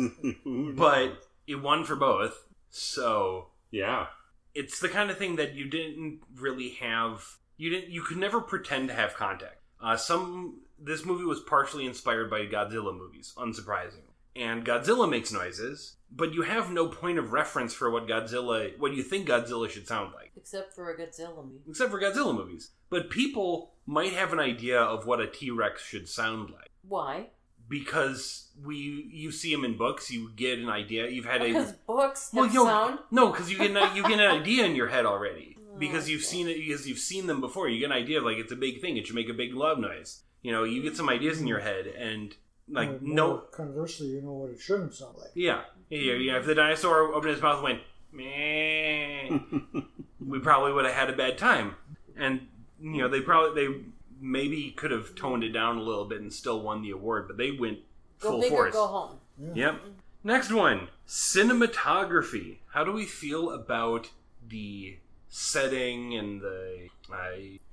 but 0.76 1.28
it 1.46 1.56
won 1.62 1.84
for 1.86 1.96
both 1.96 2.46
so 2.70 3.48
yeah, 3.70 4.08
it's 4.56 4.80
the 4.80 4.90
kind 4.90 5.10
of 5.12 5.18
thing 5.18 5.36
that 5.38 5.54
you 5.54 5.66
didn't 5.70 6.22
really 6.36 6.70
have 6.72 7.38
you 7.58 7.70
didn't 7.70 7.90
you 7.92 8.02
could 8.02 8.18
never 8.18 8.42
pretend 8.42 8.88
to 8.90 8.94
have 8.96 9.14
contact 9.16 9.58
uh, 9.82 9.96
some 9.96 10.62
this 10.80 11.06
movie 11.06 11.24
was 11.26 11.40
partially 11.42 11.86
inspired 11.86 12.30
by 12.30 12.46
godzilla 12.48 12.96
movies 12.98 13.34
unsurprisingly 13.38 14.11
and 14.36 14.66
godzilla 14.66 15.10
makes 15.10 15.32
noises 15.32 15.98
but 16.14 16.34
you 16.34 16.42
have 16.44 16.72
no 16.72 16.88
point 16.88 17.18
of 17.18 17.32
reference 17.34 17.74
for 17.74 17.90
what 17.92 18.08
godzilla 18.08 18.78
what 18.80 18.94
you 18.94 19.04
think 19.04 19.28
godzilla 19.28 19.70
should 19.70 19.88
sound 19.88 20.14
like 20.14 20.32
Except 20.38 20.74
for 20.74 20.90
a 20.90 20.98
Godzilla 20.98 21.44
movie. 21.46 21.60
except 21.70 21.92
for 21.92 22.00
Godzilla 22.02 22.34
movies. 22.34 22.72
But 22.90 23.10
people 23.12 23.74
might 23.86 24.14
have 24.14 24.34
an 24.34 24.40
idea 24.40 24.80
of 24.82 25.06
what 25.06 25.20
a 25.20 25.28
T 25.28 25.52
Rex 25.52 25.84
should 25.84 26.08
sound 26.10 26.50
like 26.50 26.70
Why? 26.88 27.28
because 27.70 28.50
we 28.64 29.10
you 29.12 29.32
see 29.32 29.54
them 29.54 29.66
in 29.66 29.78
books, 29.78 30.10
you 30.12 30.32
get 30.36 30.58
an 30.60 30.70
idea. 30.70 31.08
You've 31.10 31.26
had 31.26 31.42
Because 31.42 31.72
a 31.72 31.76
books 31.86 32.32
have 32.32 32.40
well, 32.40 32.50
yo, 32.54 32.66
sound. 32.66 33.00
no, 33.12 33.32
because 33.32 33.52
you 33.52 33.58
get 33.58 33.72
an, 33.76 33.96
you 33.96 34.04
get 34.04 34.20
an 34.20 34.32
idea 34.42 34.66
in 34.66 34.76
your 34.76 34.88
head 34.88 35.06
already 35.06 35.58
oh, 35.60 35.78
because 35.78 36.06
Oh, 36.06 36.12
you've 36.12 36.24
seen 36.24 36.48
it 36.48 36.58
because 36.58 36.88
you've 36.88 36.98
seen 37.00 37.28
them 37.28 37.40
before. 37.42 37.70
You 37.70 37.80
get 37.80 37.88
an 37.96 38.04
idea 38.04 38.18
of 38.20 38.24
like 38.24 38.38
it's 38.38 38.52
a 38.52 38.56
big 38.58 38.82
thing. 38.82 38.98
It 38.98 39.06
should 39.08 39.16
make 39.16 39.30
a 39.30 39.34
big 39.34 39.54
love 39.54 39.80
noise. 39.80 40.24
You 40.42 40.52
know, 40.52 40.64
you 40.64 40.82
get 40.82 40.98
some 40.98 41.10
ideas 41.10 41.40
in 41.40 41.48
your 41.48 41.60
head 41.60 41.86
and 41.88 42.36
like 42.72 42.90
Or 42.90 43.00
no, 43.02 43.38
Conversely, 43.52 44.08
you 44.08 44.22
know 44.22 44.32
what 44.34 44.50
it 44.52 44.60
shouldn't 44.60 44.94
sound 44.94 45.18
like. 45.18 45.30
yeah, 45.36 45.62
yeah, 45.90 46.14
yeah. 46.14 46.38
If 46.38 46.46
the 46.46 46.56
dinosaur 46.56 47.14
opened 47.14 47.34
his 47.34 47.42
mouth 47.42 47.56
and 47.56 47.64
went 47.64 47.80
meh, 48.12 49.82
we 50.26 50.40
probably 50.40 50.74
would 50.74 50.86
have 50.86 50.94
had 50.94 51.10
a 51.10 51.16
bad 51.16 51.38
time. 51.38 51.76
And 52.18 52.48
you 52.82 52.98
know, 53.02 53.08
they 53.08 53.22
probably 53.22 53.68
they 53.68 53.74
maybe 54.20 54.72
could 54.72 54.92
have 54.92 55.16
toned 55.16 55.44
it 55.44 55.50
down 55.50 55.78
a 55.78 55.82
little 55.82 56.06
bit 56.06 56.22
and 56.22 56.32
still 56.32 56.62
won 56.62 56.82
the 56.82 56.92
award, 56.92 57.28
but 57.28 57.38
they 57.38 57.52
went 57.52 57.80
Go 58.20 58.30
full 58.32 58.42
big 58.42 58.52
or 58.52 58.56
force. 58.72 58.74
go 58.74 58.88
home. 58.88 59.18
Yeah. 59.40 59.52
Yep. 59.56 59.76
Next 60.24 60.52
one, 60.52 60.88
cinematography. 61.08 62.58
How 62.74 62.84
do 62.84 62.92
we 62.92 63.06
feel 63.06 63.50
about 63.52 64.10
the 64.48 64.98
setting 65.30 66.16
and 66.16 66.42
the 66.42 66.88
uh, 67.12 67.16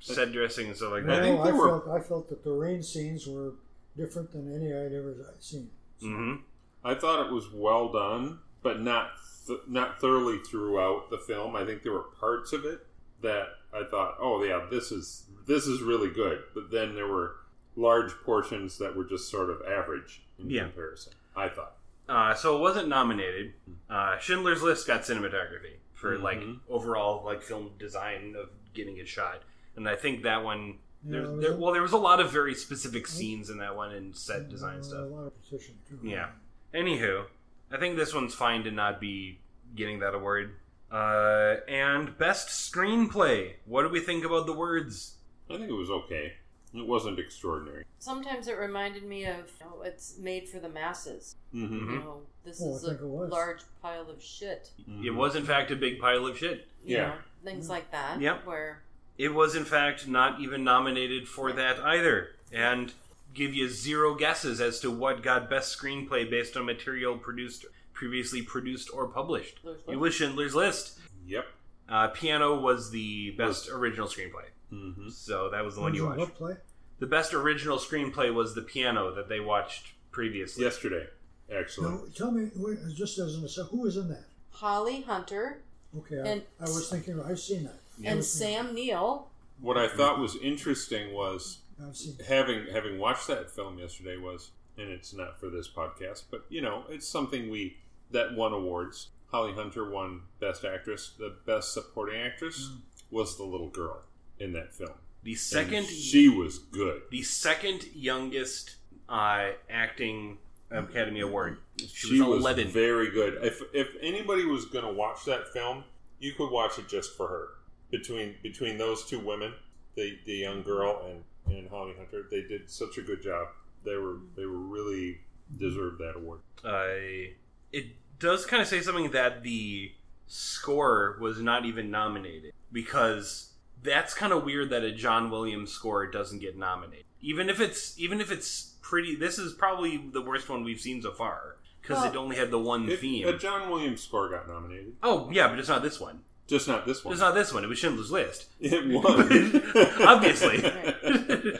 set 0.00 0.32
dressing 0.32 0.68
and 0.68 0.76
stuff 0.76 0.92
like 0.92 1.02
I 1.04 1.06
that? 1.06 1.12
Well, 1.12 1.22
think 1.22 1.40
I, 1.40 1.44
there 1.44 1.54
were- 1.54 1.80
felt 1.82 1.88
I 1.88 2.00
felt 2.00 2.28
that 2.30 2.44
the 2.44 2.52
rain 2.52 2.82
scenes 2.82 3.26
were 3.26 3.52
different 3.98 4.32
than 4.32 4.54
any 4.54 4.72
I'd 4.72 4.92
ever 4.92 5.14
seen. 5.40 5.70
hmm 6.00 6.36
I 6.84 6.94
thought 6.94 7.26
it 7.26 7.32
was 7.32 7.50
well 7.52 7.90
done, 7.92 8.38
but 8.62 8.80
not 8.80 9.10
th- 9.46 9.60
not 9.68 10.00
thoroughly 10.00 10.38
throughout 10.38 11.10
the 11.10 11.18
film. 11.18 11.54
I 11.56 11.64
think 11.66 11.82
there 11.82 11.92
were 11.92 12.06
parts 12.20 12.52
of 12.52 12.64
it 12.64 12.86
that 13.20 13.48
I 13.74 13.82
thought, 13.90 14.16
oh 14.20 14.42
yeah, 14.44 14.66
this 14.70 14.92
is 14.92 15.24
this 15.46 15.66
is 15.66 15.82
really 15.82 16.08
good. 16.10 16.38
But 16.54 16.70
then 16.70 16.94
there 16.94 17.08
were 17.08 17.36
large 17.76 18.12
portions 18.24 18.78
that 18.78 18.94
were 18.96 19.04
just 19.04 19.28
sort 19.28 19.50
of 19.50 19.60
average 19.62 20.22
in 20.38 20.48
Yeah. 20.50 20.62
comparison. 20.64 21.12
I 21.36 21.48
thought. 21.48 21.74
Uh, 22.08 22.34
so 22.34 22.56
it 22.56 22.60
wasn't 22.60 22.88
nominated. 22.88 23.52
Uh, 23.90 24.16
Schindler's 24.18 24.62
List 24.62 24.86
got 24.86 25.02
cinematography 25.02 25.76
for 25.94 26.16
like 26.18 26.38
Mhm. 26.38 26.60
overall 26.68 27.24
like 27.24 27.42
film 27.42 27.72
design 27.78 28.34
of 28.38 28.48
getting 28.72 28.96
it 28.98 29.08
shot, 29.08 29.42
and 29.76 29.88
I 29.88 29.96
think 29.96 30.22
that 30.22 30.42
one. 30.44 30.78
There, 31.04 31.22
Yeah, 31.22 31.36
there, 31.40 31.56
well, 31.56 31.72
there 31.72 31.82
was 31.82 31.92
a 31.92 31.96
lot 31.98 32.20
of 32.20 32.32
very 32.32 32.54
specific 32.54 33.06
scenes 33.06 33.50
in 33.50 33.58
that 33.58 33.76
one 33.76 33.92
and 33.92 34.14
set 34.16 34.48
design 34.48 34.82
stuff. 34.82 35.00
A 35.00 35.14
lot 35.14 35.26
of 35.26 35.42
petition 35.42 35.76
too. 35.88 35.98
Yeah. 36.02 36.30
Anywho, 36.74 37.26
I 37.70 37.78
think 37.78 37.96
this 37.96 38.12
one's 38.14 38.34
fine 38.34 38.64
to 38.64 38.70
not 38.70 39.00
be 39.00 39.38
getting 39.74 40.00
that 40.00 40.14
award. 40.14 40.54
Uh, 40.90 41.56
and 41.68 42.16
best 42.18 42.48
screenplay. 42.48 43.52
What 43.66 43.82
do 43.82 43.88
we 43.90 44.00
think 44.00 44.24
about 44.24 44.46
the 44.46 44.52
words? 44.54 45.16
I 45.50 45.56
think 45.56 45.68
it 45.68 45.72
was 45.74 45.90
okay. 45.90 46.32
It 46.74 46.86
wasn't 46.86 47.18
extraordinary. 47.18 47.84
Sometimes 47.98 48.46
it 48.48 48.58
reminded 48.58 49.02
me 49.04 49.24
of 49.24 49.36
you 49.60 49.66
know, 49.66 49.82
it's 49.82 50.18
made 50.18 50.48
for 50.48 50.58
the 50.58 50.68
masses. 50.68 51.36
Mm-hmm. 51.54 51.74
Mhm. 51.74 51.92
You 51.92 51.98
know, 52.00 52.20
this 52.44 52.60
Oh, 52.62 52.72
I 52.72 52.76
is 52.76 52.84
a 53.00 53.06
large 53.06 53.60
pile 53.80 54.08
of 54.10 54.22
shit. 54.22 54.70
It 55.02 55.10
was, 55.10 55.34
in 55.36 55.44
fact, 55.44 55.70
a 55.70 55.76
big 55.76 55.98
pile 56.00 56.26
of 56.26 56.36
shit. 56.38 56.68
You 56.84 56.96
Yeah. 56.96 57.06
know, 57.08 57.14
things 57.44 57.68
like 57.70 57.90
that. 57.92 58.20
Yep. 58.20 58.44
Where 58.46 58.82
It 59.18 59.34
was, 59.34 59.54
in 59.56 59.64
fact, 59.64 60.06
not 60.08 60.40
even 60.40 60.62
nominated 60.64 61.26
for 61.28 61.52
that 61.52 61.78
either. 61.80 62.28
And 62.52 62.92
give 63.34 63.52
you 63.54 63.68
zero 63.68 64.14
guesses 64.14 64.60
as 64.60 64.80
to 64.80 64.90
what 64.90 65.22
got 65.22 65.50
best 65.50 65.76
screenplay 65.78 66.28
based 66.30 66.56
on 66.56 66.64
material 66.64 67.18
produced 67.18 67.66
previously 67.92 68.42
produced 68.42 68.90
or 68.94 69.08
published. 69.08 69.58
Schindler's 69.60 69.82
It 69.82 69.88
List. 69.88 70.00
was 70.00 70.14
Schindler's 70.14 70.54
List. 70.54 70.98
Yep. 71.26 71.46
Uh, 71.88 72.08
Piano 72.08 72.60
was 72.60 72.90
the 72.90 73.32
best 73.32 73.68
original 73.68 74.06
screenplay. 74.06 74.44
Mm-hmm. 74.72 75.08
So 75.08 75.50
that 75.50 75.64
was 75.64 75.74
the 75.74 75.80
one 75.80 75.94
you 75.94 76.06
Original 76.06 76.26
watched. 76.26 76.40
What 76.40 76.48
play? 76.48 76.56
The 77.00 77.06
best 77.06 77.34
original 77.34 77.78
screenplay 77.78 78.32
was 78.32 78.54
The 78.54 78.62
Piano 78.62 79.12
that 79.14 79.28
they 79.28 79.40
watched 79.40 79.92
previously. 80.12 80.64
Yesterday, 80.64 81.06
actually. 81.54 81.90
No, 81.90 82.04
tell 82.14 82.30
me, 82.30 82.50
wait, 82.56 82.78
just 82.94 83.18
as 83.18 83.34
an 83.36 83.44
aside, 83.44 83.66
who 83.70 83.84
is 83.86 83.96
in 83.96 84.08
that? 84.08 84.24
Holly 84.50 85.02
Hunter 85.02 85.62
Okay, 85.96 86.16
And- 86.24 86.42
I, 86.60 86.64
I 86.64 86.68
was 86.68 86.88
thinking, 86.90 87.20
I've 87.22 87.40
seen 87.40 87.64
that. 87.64 87.80
I 88.04 88.08
and 88.08 88.24
Sam 88.24 88.74
Neill. 88.74 89.28
What 89.60 89.76
I 89.76 89.88
thought 89.88 90.18
was 90.18 90.36
interesting 90.36 91.12
was 91.12 91.58
I've 91.84 91.96
seen 91.96 92.16
that. 92.18 92.26
having 92.26 92.66
having 92.72 92.98
watched 92.98 93.26
that 93.28 93.50
film 93.50 93.78
yesterday 93.78 94.16
was, 94.16 94.50
and 94.76 94.88
it's 94.88 95.12
not 95.12 95.38
for 95.40 95.48
this 95.50 95.68
podcast, 95.68 96.24
but 96.30 96.44
you 96.48 96.60
know, 96.60 96.84
it's 96.88 97.08
something 97.08 97.50
we 97.50 97.76
that 98.10 98.34
won 98.34 98.52
awards. 98.52 99.08
Holly 99.30 99.52
Hunter 99.52 99.90
won 99.90 100.22
Best 100.40 100.64
Actress. 100.64 101.12
The 101.18 101.34
Best 101.46 101.74
Supporting 101.74 102.20
Actress 102.20 102.70
was 103.10 103.36
the 103.36 103.44
little 103.44 103.68
girl 103.68 104.00
in 104.38 104.52
that 104.54 104.72
film. 104.72 104.92
The 105.24 105.32
And 105.32 105.40
second 105.40 105.86
she 105.86 106.28
was 106.28 106.58
good. 106.58 107.02
the 107.10 107.22
second 107.22 107.84
youngest 107.94 108.76
uh, 109.08 109.50
acting 109.68 110.38
Academy 110.70 111.20
Award. 111.20 111.58
She, 111.78 111.86
She 111.88 112.20
was 112.20 112.28
was 112.28 112.40
eleven. 112.40 112.68
very 112.68 113.10
good. 113.10 113.38
If 113.44 113.60
if 113.74 113.88
anybody 114.00 114.44
was 114.44 114.64
going 114.66 114.84
to 114.84 114.92
watch 114.92 115.24
that 115.26 115.48
film, 115.52 115.84
you 116.20 116.32
could 116.34 116.50
watch 116.50 116.78
it 116.78 116.88
just 116.88 117.16
for 117.16 117.26
her. 117.28 117.48
Between 117.90 118.34
between 118.42 118.76
those 118.78 119.04
two 119.06 119.18
women, 119.18 119.54
the 119.96 120.18
the 120.26 120.34
young 120.34 120.62
girl 120.62 121.06
and 121.08 121.24
and 121.56 121.68
Holly 121.70 121.94
Hunter. 121.96 122.26
They 122.30 122.42
did 122.42 122.70
such 122.70 122.98
a 122.98 123.02
good 123.02 123.22
job. 123.22 123.48
They 123.84 123.96
were 123.96 124.16
they 124.36 124.44
were 124.44 124.58
really 124.58 125.20
deserved 125.58 125.98
that 126.00 126.14
award. 126.16 126.40
Uh, 126.62 127.32
it 127.72 127.86
does 128.18 128.44
kind 128.44 128.60
of 128.60 128.68
say 128.68 128.80
something 128.82 129.10
that 129.12 129.42
the 129.42 129.92
score 130.26 131.16
was 131.20 131.40
not 131.40 131.64
even 131.64 131.90
nominated 131.90 132.52
because 132.72 133.52
that's 133.82 134.12
kind 134.14 134.32
of 134.32 134.44
weird 134.44 134.70
that 134.70 134.82
a 134.82 134.92
John 134.92 135.30
Williams 135.30 135.72
score 135.72 136.06
doesn't 136.06 136.40
get 136.40 136.56
nominated. 136.56 137.04
Even 137.20 137.48
if 137.48 137.60
it's 137.60 137.98
even 137.98 138.20
if 138.20 138.30
it's 138.30 138.74
pretty, 138.82 139.14
this 139.16 139.38
is 139.38 139.52
probably 139.54 139.96
the 140.12 140.20
worst 140.22 140.48
one 140.48 140.62
we've 140.64 140.80
seen 140.80 141.00
so 141.02 141.12
far 141.12 141.56
because 141.80 141.98
Well- 142.02 142.12
it 142.12 142.16
only 142.16 142.36
had 142.36 142.50
the 142.50 142.58
one 142.58 142.88
If 142.90 143.00
theme. 143.00 143.26
a 143.26 143.36
John 143.38 143.70
Williams 143.70 144.02
score 144.02 144.28
got 144.28 144.46
nominated, 144.48 144.96
oh 145.02 145.30
yeah, 145.32 145.48
but 145.48 145.58
it's 145.58 145.68
not 145.68 145.82
this 145.82 145.98
one. 146.00 146.20
Just 146.48 146.66
not 146.66 146.84
this 146.86 147.04
one. 147.04 147.12
It's 147.12 147.20
not 147.20 147.34
this 147.34 147.52
one. 147.54 147.62
It 147.62 147.68
was 147.68 147.78
Schindler's 147.78 148.10
List. 148.10 148.46
It 148.60 148.88
was 148.88 149.94
Obviously. 150.00 150.58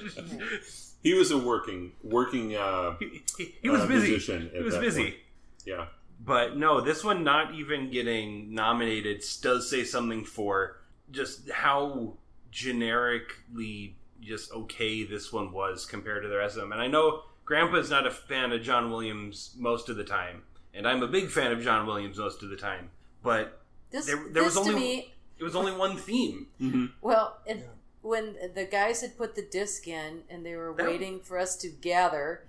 he 1.02 1.14
was 1.14 1.30
a 1.30 1.38
working 1.38 1.92
working. 2.02 2.56
Uh, 2.56 2.96
he, 2.98 3.22
he- 3.36 3.54
he 3.62 3.70
was 3.70 3.82
Uh, 3.82 3.86
busy. 3.86 4.08
musician 4.10 4.50
He 4.52 4.62
was 4.62 4.76
busy. 4.76 5.02
point. 5.04 5.14
yeah, 5.64 5.86
But 6.20 6.56
no, 6.56 6.80
this 6.80 7.04
one 7.04 7.24
not 7.24 7.54
even 7.54 7.90
getting 7.90 8.54
nominated 8.54 9.22
does 9.42 9.70
say 9.70 9.84
something 9.84 10.24
for 10.24 10.76
just 11.10 11.50
how 11.50 12.14
generically 12.50 13.96
just 14.20 14.52
okay 14.52 15.04
this 15.04 15.32
one 15.32 15.52
was 15.52 15.86
compared 15.86 16.22
to 16.22 16.28
the 16.28 16.36
rest 16.36 16.56
of 16.56 16.62
them. 16.62 16.72
And 16.72 16.80
I 16.80 16.88
know 16.88 17.22
Grandpa's 17.44 17.90
not 17.90 18.06
a 18.06 18.10
fan 18.10 18.52
of 18.52 18.62
John 18.62 18.90
Williams 18.90 19.54
most 19.56 19.88
of 19.88 19.96
the 19.96 20.04
time, 20.04 20.42
and 20.74 20.86
I'm 20.88 21.02
a 21.02 21.08
big 21.08 21.30
fan 21.30 21.52
of 21.52 21.62
John 21.62 21.86
Williams 21.86 22.18
most 22.18 22.42
of 22.42 22.50
the 22.50 22.56
time. 22.56 22.90
But 23.22 23.60
This, 23.90 24.06
There- 24.06 24.16
there 24.16 24.44
this 24.44 24.56
was 24.56 24.66
to 24.66 24.72
only- 24.72 24.74
me, 24.74 25.14
it 25.38 25.44
was 25.44 25.56
only 25.56 25.72
one 25.72 25.96
theme. 25.96 26.48
mm-hmm. 26.60 26.86
well, 27.00 27.38
and 27.46 27.60
Yeah. 27.60 27.66
when 28.02 28.36
the 28.54 28.64
guys 28.64 29.00
had 29.00 29.16
put 29.16 29.34
the 29.34 29.42
disc 29.42 29.86
in 29.88 30.22
and 30.28 30.44
they 30.44 30.54
were 30.56 30.74
That- 30.76 30.86
waiting 30.86 31.20
for 31.20 31.38
us 31.38 31.56
to 31.58 31.68
gather, 31.68 32.44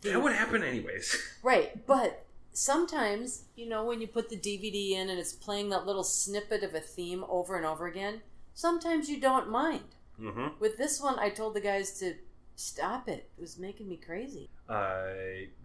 the- 0.00 0.10
That 0.10 0.22
would 0.22 0.32
happen 0.34 0.62
anyways. 0.62 1.16
Right, 1.42 1.86
but 1.86 2.26
sometimes, 2.52 3.44
you 3.56 3.68
know, 3.68 3.84
when 3.84 4.00
you 4.00 4.06
put 4.08 4.28
the 4.28 4.36
DVD 4.36 4.92
in 4.92 5.10
and 5.10 5.18
it's 5.18 5.32
playing 5.32 5.68
that 5.70 5.86
little 5.86 6.04
snippet 6.04 6.62
of 6.62 6.74
a 6.74 6.80
theme 6.80 7.24
over 7.28 7.56
and 7.56 7.66
over 7.66 7.86
again, 7.86 8.22
sometimes 8.54 9.08
you 9.08 9.20
don't 9.20 9.50
mind. 9.50 9.84
hmm 10.18 10.48
With 10.60 10.76
this 10.78 11.00
one, 11.00 11.18
I 11.18 11.28
told 11.30 11.54
the 11.54 11.60
guys 11.60 11.98
to 12.00 12.14
stop 12.56 13.08
it. 13.08 13.28
It 13.36 13.40
was 13.40 13.58
making 13.58 13.88
me 13.88 13.96
crazy. 13.96 14.48
Uh, 14.68 15.06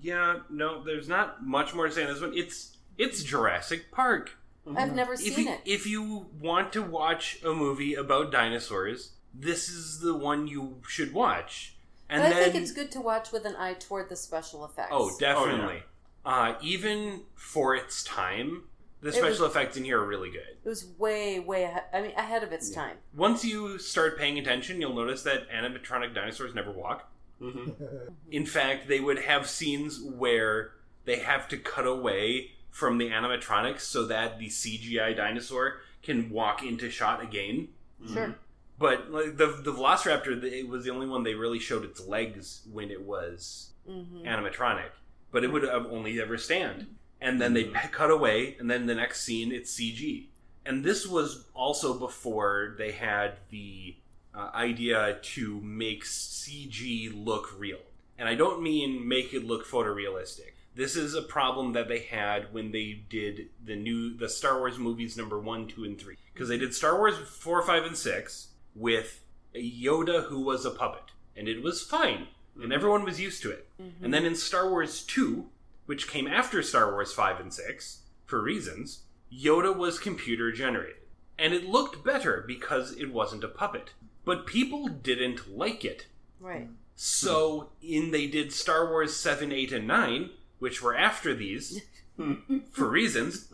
yeah, 0.01 0.39
no, 0.49 0.83
there's 0.83 1.07
not 1.07 1.45
much 1.45 1.73
more 1.75 1.87
to 1.87 1.93
say 1.93 2.03
on 2.03 2.11
this 2.13 2.21
one. 2.21 2.33
It's 2.35 2.75
it's 2.97 3.23
Jurassic 3.23 3.91
Park. 3.91 4.31
I've 4.77 4.93
never 4.95 5.13
if 5.13 5.19
seen 5.19 5.47
you, 5.47 5.51
it. 5.53 5.61
if 5.65 5.85
you 5.87 6.27
want 6.39 6.73
to 6.73 6.81
watch 6.81 7.39
a 7.43 7.53
movie 7.53 7.93
about 7.95 8.31
dinosaurs, 8.31 9.13
this 9.33 9.69
is 9.69 9.99
the 9.99 10.13
one 10.15 10.47
you 10.47 10.81
should 10.87 11.13
watch. 11.13 11.75
And 12.09 12.21
but 12.21 12.27
I 12.31 12.39
then, 12.39 12.51
think 12.51 12.63
it's 12.63 12.71
good 12.71 12.91
to 12.93 13.01
watch 13.01 13.31
with 13.31 13.45
an 13.45 13.55
eye 13.55 13.73
toward 13.73 14.09
the 14.09 14.15
special 14.15 14.65
effects. 14.65 14.89
oh, 14.91 15.11
definitely. 15.19 15.83
uh, 16.25 16.55
even 16.61 17.21
for 17.35 17.75
its 17.75 18.03
time, 18.03 18.63
the 19.01 19.09
It 19.09 19.13
special 19.13 19.43
was- 19.45 19.55
effects 19.55 19.77
in 19.77 19.83
here 19.85 20.01
are 20.01 20.05
really 20.05 20.31
good. 20.31 20.57
It 20.63 20.67
was 20.67 20.85
way, 20.97 21.39
way 21.39 21.63
ahead. 21.63 21.83
I 21.93 22.01
mean, 22.01 22.11
ahead 22.17 22.43
of 22.43 22.51
its 22.51 22.69
Yeah. 22.69 22.75
time. 22.81 22.97
Once 23.15 23.45
you 23.45 23.77
start 23.77 24.17
paying 24.17 24.37
attention, 24.39 24.81
you'll 24.81 24.93
notice 24.95 25.23
that 25.23 25.49
animatronic 25.49 26.13
dinosaurs 26.15 26.53
never 26.55 26.71
walk. 26.71 27.09
Mm-hmm. 27.41 28.11
In 28.31 28.45
fact, 28.45 28.87
they 28.89 28.99
would 28.99 29.19
have 29.19 29.47
scenes 29.49 30.01
where 30.01 30.71
they 31.05 31.17
have 31.19 31.47
to 31.49 31.57
cut 31.57 31.87
away 31.87 32.51
from 32.79 32.97
the 32.97 33.09
animatronics 33.09 33.81
so 33.81 34.05
that 34.07 34.39
the 34.39 34.47
CGI 34.47 35.15
dinosaur 35.15 35.81
can 36.01 36.29
walk 36.29 36.63
into 36.63 36.89
shot 36.89 37.21
again. 37.21 37.67
Sure. 38.11 38.35
But 38.79 39.11
like 39.11 39.35
the 39.35 39.47
the 39.61 39.73
Velociraptor, 39.73 40.41
it 40.43 40.67
was 40.69 40.85
the 40.85 40.91
only 40.91 41.05
one 41.05 41.23
they 41.23 41.33
really 41.33 41.59
showed 41.59 41.83
its 41.83 41.99
legs 42.07 42.61
when 42.71 42.89
it 42.89 43.01
was 43.01 43.71
hmm 43.85 44.23
animatronic. 44.25 44.91
But 45.31 45.43
it 45.43 45.51
would 45.51 45.63
have 45.63 45.85
only 45.87 46.19
ever 46.19 46.37
stand, 46.37 46.87
and 47.21 47.39
then 47.39 47.53
they 47.53 47.65
cut 47.91 48.09
away, 48.09 48.55
and 48.59 48.71
then 48.71 48.87
the 48.87 48.95
next 48.95 49.21
scene 49.21 49.51
it's 49.51 49.75
CG. 49.77 50.27
And 50.65 50.83
this 50.83 51.05
was 51.05 51.45
also 51.53 51.99
before 51.99 52.75
they 52.77 52.91
had 52.91 53.33
the 53.49 53.95
uh, 54.33 54.49
idea 54.53 55.17
to 55.21 55.59
make 55.61 56.03
CG 56.05 57.11
look 57.13 57.53
real. 57.57 57.79
And 58.17 58.29
I 58.29 58.35
don't 58.35 58.61
mean 58.61 59.07
make 59.07 59.33
it 59.33 59.45
look 59.45 59.65
photorealistic. 59.67 60.53
This 60.79 60.95
is 60.95 61.13
a 61.13 61.21
problem 61.21 61.73
that 61.73 61.89
they 61.89 61.99
had 61.99 62.53
when 62.53 62.71
they 62.71 63.01
did 63.09 63.49
the 63.61 63.75
new 63.75 64.15
the 64.15 64.29
Star 64.29 64.59
Wars 64.59 64.77
movies 64.77 65.17
number 65.17 65.37
1, 65.37 65.67
2 65.67 65.83
and 65.83 65.99
3 65.99 66.15
because 66.33 66.47
they 66.47 66.57
did 66.57 66.73
Star 66.73 66.97
Wars 66.97 67.17
4, 67.17 67.63
5 67.63 67.83
and 67.83 67.97
6 67.97 68.47
with 68.73 69.21
a 69.53 69.59
Yoda 69.59 70.27
who 70.27 70.39
was 70.39 70.63
a 70.63 70.71
puppet 70.71 71.11
and 71.35 71.49
it 71.49 71.61
was 71.61 71.81
fine 71.81 72.27
and 72.61 72.71
everyone 72.71 73.03
was 73.03 73.19
used 73.19 73.41
to 73.41 73.51
it. 73.51 73.67
Mm-hmm. 73.77 74.05
And 74.05 74.13
then 74.13 74.23
in 74.23 74.35
Star 74.35 74.69
Wars 74.69 75.03
2, 75.03 75.47
which 75.85 76.07
came 76.07 76.27
after 76.27 76.63
Star 76.63 76.89
Wars 76.93 77.11
5 77.11 77.41
and 77.41 77.53
6 77.53 78.03
for 78.25 78.41
reasons, 78.41 79.01
Yoda 79.29 79.75
was 79.75 79.99
computer 79.99 80.49
generated. 80.53 80.95
And 81.37 81.53
it 81.53 81.67
looked 81.67 82.05
better 82.05 82.41
because 82.47 82.95
it 82.95 83.11
wasn't 83.11 83.43
a 83.43 83.49
puppet. 83.49 83.89
But 84.23 84.47
people 84.47 84.87
didn't 84.87 85.57
like 85.57 85.83
it. 85.83 86.07
Right. 86.39 86.69
So 86.95 87.71
in 87.81 88.11
they 88.11 88.27
did 88.27 88.53
Star 88.53 88.87
Wars 88.87 89.13
7, 89.13 89.51
8 89.51 89.73
and 89.73 89.85
9, 89.85 90.29
which 90.59 90.81
were 90.81 90.95
after 90.95 91.33
these 91.33 91.81
for 92.71 92.87
reasons, 92.89 93.47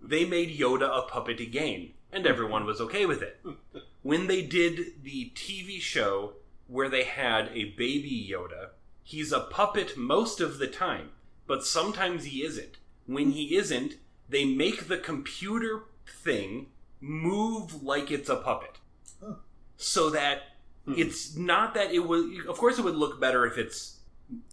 they 0.00 0.24
made 0.24 0.56
Yoda 0.58 0.88
a 0.98 1.02
puppet 1.02 1.40
again, 1.40 1.90
and 2.12 2.26
everyone 2.26 2.64
was 2.64 2.80
okay 2.80 3.04
with 3.06 3.20
it. 3.22 3.40
When 4.02 4.26
they 4.28 4.42
did 4.42 5.02
the 5.02 5.30
TV 5.34 5.80
show 5.80 6.34
where 6.68 6.88
they 6.88 7.04
had 7.04 7.50
a 7.52 7.64
baby 7.76 8.28
Yoda, 8.30 8.68
he's 9.02 9.32
a 9.32 9.40
puppet 9.40 9.96
most 9.96 10.40
of 10.40 10.58
the 10.58 10.66
time, 10.68 11.10
but 11.46 11.64
sometimes 11.66 12.24
he 12.24 12.44
isn't. 12.44 12.76
When 13.06 13.32
he 13.32 13.56
isn't, 13.56 13.94
they 14.28 14.44
make 14.44 14.86
the 14.88 14.96
computer 14.98 15.82
thing 16.06 16.66
move 17.00 17.82
like 17.82 18.10
it's 18.12 18.28
a 18.28 18.36
puppet. 18.36 18.78
Huh. 19.22 19.34
So 19.76 20.10
that 20.10 20.42
Hmm. 20.84 20.94
it's 20.96 21.36
not 21.36 21.74
that 21.74 21.92
it 21.92 22.00
would 22.00 22.46
of 22.46 22.58
course 22.58 22.76
it 22.76 22.82
would 22.84 22.96
look 22.96 23.20
better 23.20 23.46
if 23.46 23.56
it's 23.56 23.98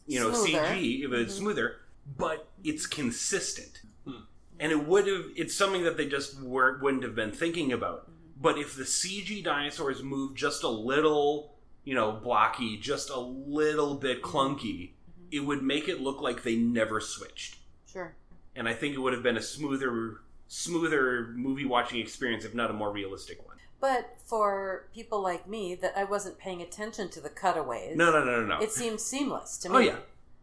you 0.05 0.19
know 0.19 0.31
Smoother. 0.31 0.63
CG 0.75 1.03
if 1.03 1.11
it's 1.11 1.33
Mhm. 1.33 1.37
smoother, 1.39 1.77
but 2.17 2.47
it's 2.63 2.85
consistent. 2.85 3.81
Hmm. 4.05 4.23
And 4.59 4.71
it 4.71 4.87
would 4.87 5.07
have 5.07 5.25
it's 5.35 5.55
something 5.55 5.83
that 5.83 5.97
they 5.97 6.07
just 6.07 6.39
weren't 6.41 6.81
wouldn't 6.81 7.03
have 7.03 7.15
been 7.15 7.31
thinking 7.31 7.71
about. 7.71 8.03
Mm-hmm. 8.03 8.41
But 8.41 8.57
if 8.57 8.75
the 8.75 8.83
CG 8.83 9.43
dinosaurs 9.43 10.01
move 10.01 10.35
just 10.35 10.63
a 10.63 10.69
little, 10.69 11.55
you 11.83 11.93
know, 11.93 12.13
blocky, 12.13 12.77
just 12.77 13.09
a 13.09 13.19
little 13.19 13.95
bit 13.95 14.21
clunky, 14.21 14.91
it 15.31 15.41
would 15.41 15.61
make 15.61 15.87
it 15.87 15.99
look 15.99 16.21
like 16.21 16.43
they 16.43 16.55
never 16.55 17.01
switched. 17.01 17.57
Sure. 17.91 18.15
And 18.55 18.67
I 18.67 18.73
think 18.73 18.95
it 18.95 18.99
would 18.99 19.13
have 19.13 19.23
been 19.23 19.37
a 19.37 19.41
smoother 19.41 20.21
smoother 20.47 21.33
movie 21.35 21.65
watching 21.65 21.99
experience 21.99 22.43
if 22.43 22.55
not 22.55 22.69
a 22.69 22.73
more 22.73 22.91
realistic 22.91 23.45
one. 23.45 23.57
But 23.79 24.17
for 24.25 24.89
people 24.93 25.21
like 25.21 25.47
me, 25.47 25.75
that 25.75 25.93
I 25.95 26.03
wasn't 26.03 26.37
paying 26.37 26.61
attention 26.61 27.09
to 27.09 27.21
the 27.21 27.29
cutaways. 27.29 27.95
No, 27.95 28.11
no, 28.11 28.25
no, 28.25 28.41
no, 28.41 28.45
no. 28.45 28.59
It 28.59 28.71
seems 28.71 29.03
seamless 29.03 29.57
to 29.59 29.69
me. 29.69 29.75
Oh 29.75 29.79
yeah. 29.79 29.95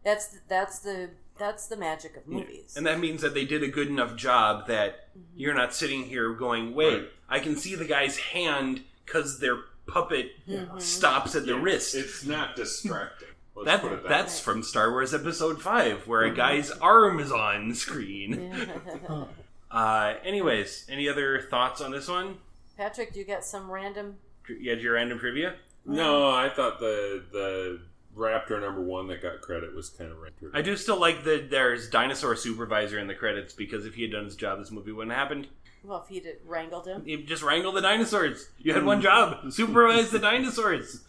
That's 0.03 0.27
the, 0.27 0.39
that's 0.47 0.79
the 0.79 1.09
that's 1.37 1.67
the 1.67 1.77
magic 1.77 2.17
of 2.17 2.23
Yeah. 2.27 2.39
movies. 2.39 2.75
And 2.77 2.85
that 2.85 2.99
means 2.99 3.21
that 3.21 3.33
they 3.33 3.45
did 3.45 3.63
a 3.63 3.67
good 3.67 3.87
enough 3.87 4.15
job 4.15 4.67
that 4.67 5.09
Mm-hmm. 5.17 5.39
you're 5.39 5.53
not 5.55 5.73
sitting 5.73 6.03
here 6.05 6.33
going, 6.33 6.73
wait, 6.75 6.93
Right. 6.93 7.09
I 7.29 7.39
can 7.39 7.55
see 7.55 7.75
the 7.75 7.85
guy's 7.85 8.17
hand 8.17 8.83
because 9.05 9.39
their 9.39 9.57
puppet 9.87 10.31
Mhm. 10.47 10.81
stops 10.81 11.35
at 11.35 11.45
the 11.45 11.55
wrist. 11.57 11.95
It's 11.95 12.25
not 12.25 12.55
distracting. 12.55 13.29
Let's 13.55 13.65
that, 13.65 13.81
put 13.81 13.91
it 13.93 14.03
that 14.03 14.09
that's 14.09 14.39
way. 14.39 14.53
from 14.53 14.63
Star 14.63 14.91
Wars 14.91 15.13
Episode 15.13 15.61
5, 15.61 16.05
where 16.07 16.23
a 16.23 16.31
Mhm. 16.31 16.35
guy's 16.35 16.71
arm 16.71 17.19
is 17.19 17.31
on 17.31 17.73
screen. 17.73 18.51
Huh. 19.07 19.25
Uh, 19.69 20.13
anyways, 20.23 20.85
any 20.89 21.09
other 21.09 21.41
thoughts 21.41 21.81
on 21.81 21.91
this 21.91 22.07
one? 22.07 22.37
Patrick, 22.77 23.11
do 23.11 23.19
you 23.19 23.25
got 23.25 23.43
some 23.43 23.69
random? 23.69 24.17
You 24.47 24.69
had 24.69 24.81
your 24.81 24.93
random 24.93 25.19
trivia? 25.19 25.57
No, 25.85 26.29
I 26.29 26.47
thought 26.47 26.79
the 26.79 27.21
the 27.33 27.81
Raptor 28.17 28.59
number 28.59 28.81
one 28.81 29.07
that 29.07 29.21
got 29.21 29.41
credit 29.41 29.75
was 29.75 29.89
kind 29.89 30.11
of 30.11 30.17
random. 30.19 30.51
I 30.53 30.61
do 30.61 30.75
still 30.75 30.99
like 30.99 31.23
that 31.25 31.49
there's 31.51 31.89
Dinosaur 31.89 32.35
Supervisor 32.35 32.97
in 32.99 33.07
the 33.07 33.13
credits 33.15 33.53
because 33.53 33.85
if 33.85 33.93
he 33.95 34.01
had 34.01 34.11
done 34.11 34.25
his 34.25 34.35
job, 34.35 34.59
this 34.59 34.71
movie 34.71 34.91
wouldn't 34.91 35.11
have 35.15 35.19
happened. 35.21 35.47
Well, 35.83 36.01
if 36.01 36.09
he'd 36.09 36.25
have 36.25 36.35
wrangled 36.45 36.87
him. 36.87 37.03
You 37.05 37.23
just 37.23 37.43
wrangle 37.43 37.71
the 37.71 37.81
dinosaurs. 37.81 38.49
You 38.59 38.73
had 38.73 38.83
one 38.83 39.01
job 39.01 39.51
supervise 39.53 40.09
the 40.09 40.19
dinosaurs. 40.19 41.01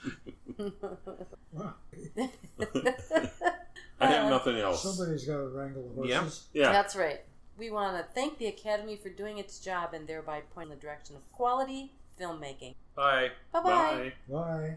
I 4.00 4.06
have 4.06 4.30
nothing 4.30 4.59
else. 4.59 4.82
Somebody's 4.82 5.24
got 5.24 5.38
to 5.38 5.48
wrangle 5.48 5.90
the 5.96 6.06
Yeah. 6.09 6.20
horses. 6.20 6.44
Yeah. 6.52 6.70
That's 6.70 6.94
right. 6.94 7.20
We 7.56 7.70
want 7.70 7.96
to 7.96 8.04
thank 8.14 8.38
the 8.38 8.46
Academy 8.46 8.94
for 8.96 9.09
doing 9.09 9.38
its 9.38 9.59
job 9.59 9.92
and 9.94 10.06
thereby 10.06 10.42
pointing 10.54 10.76
the 10.76 10.80
direction 10.80 11.16
of 11.16 11.22
quality 11.32 11.92
filmmaking. 12.20 12.74
Bye. 12.94 13.30
Bye 13.52 13.61
bye. 13.62 14.12
Bye. 14.28 14.32
Bye. 14.32 14.76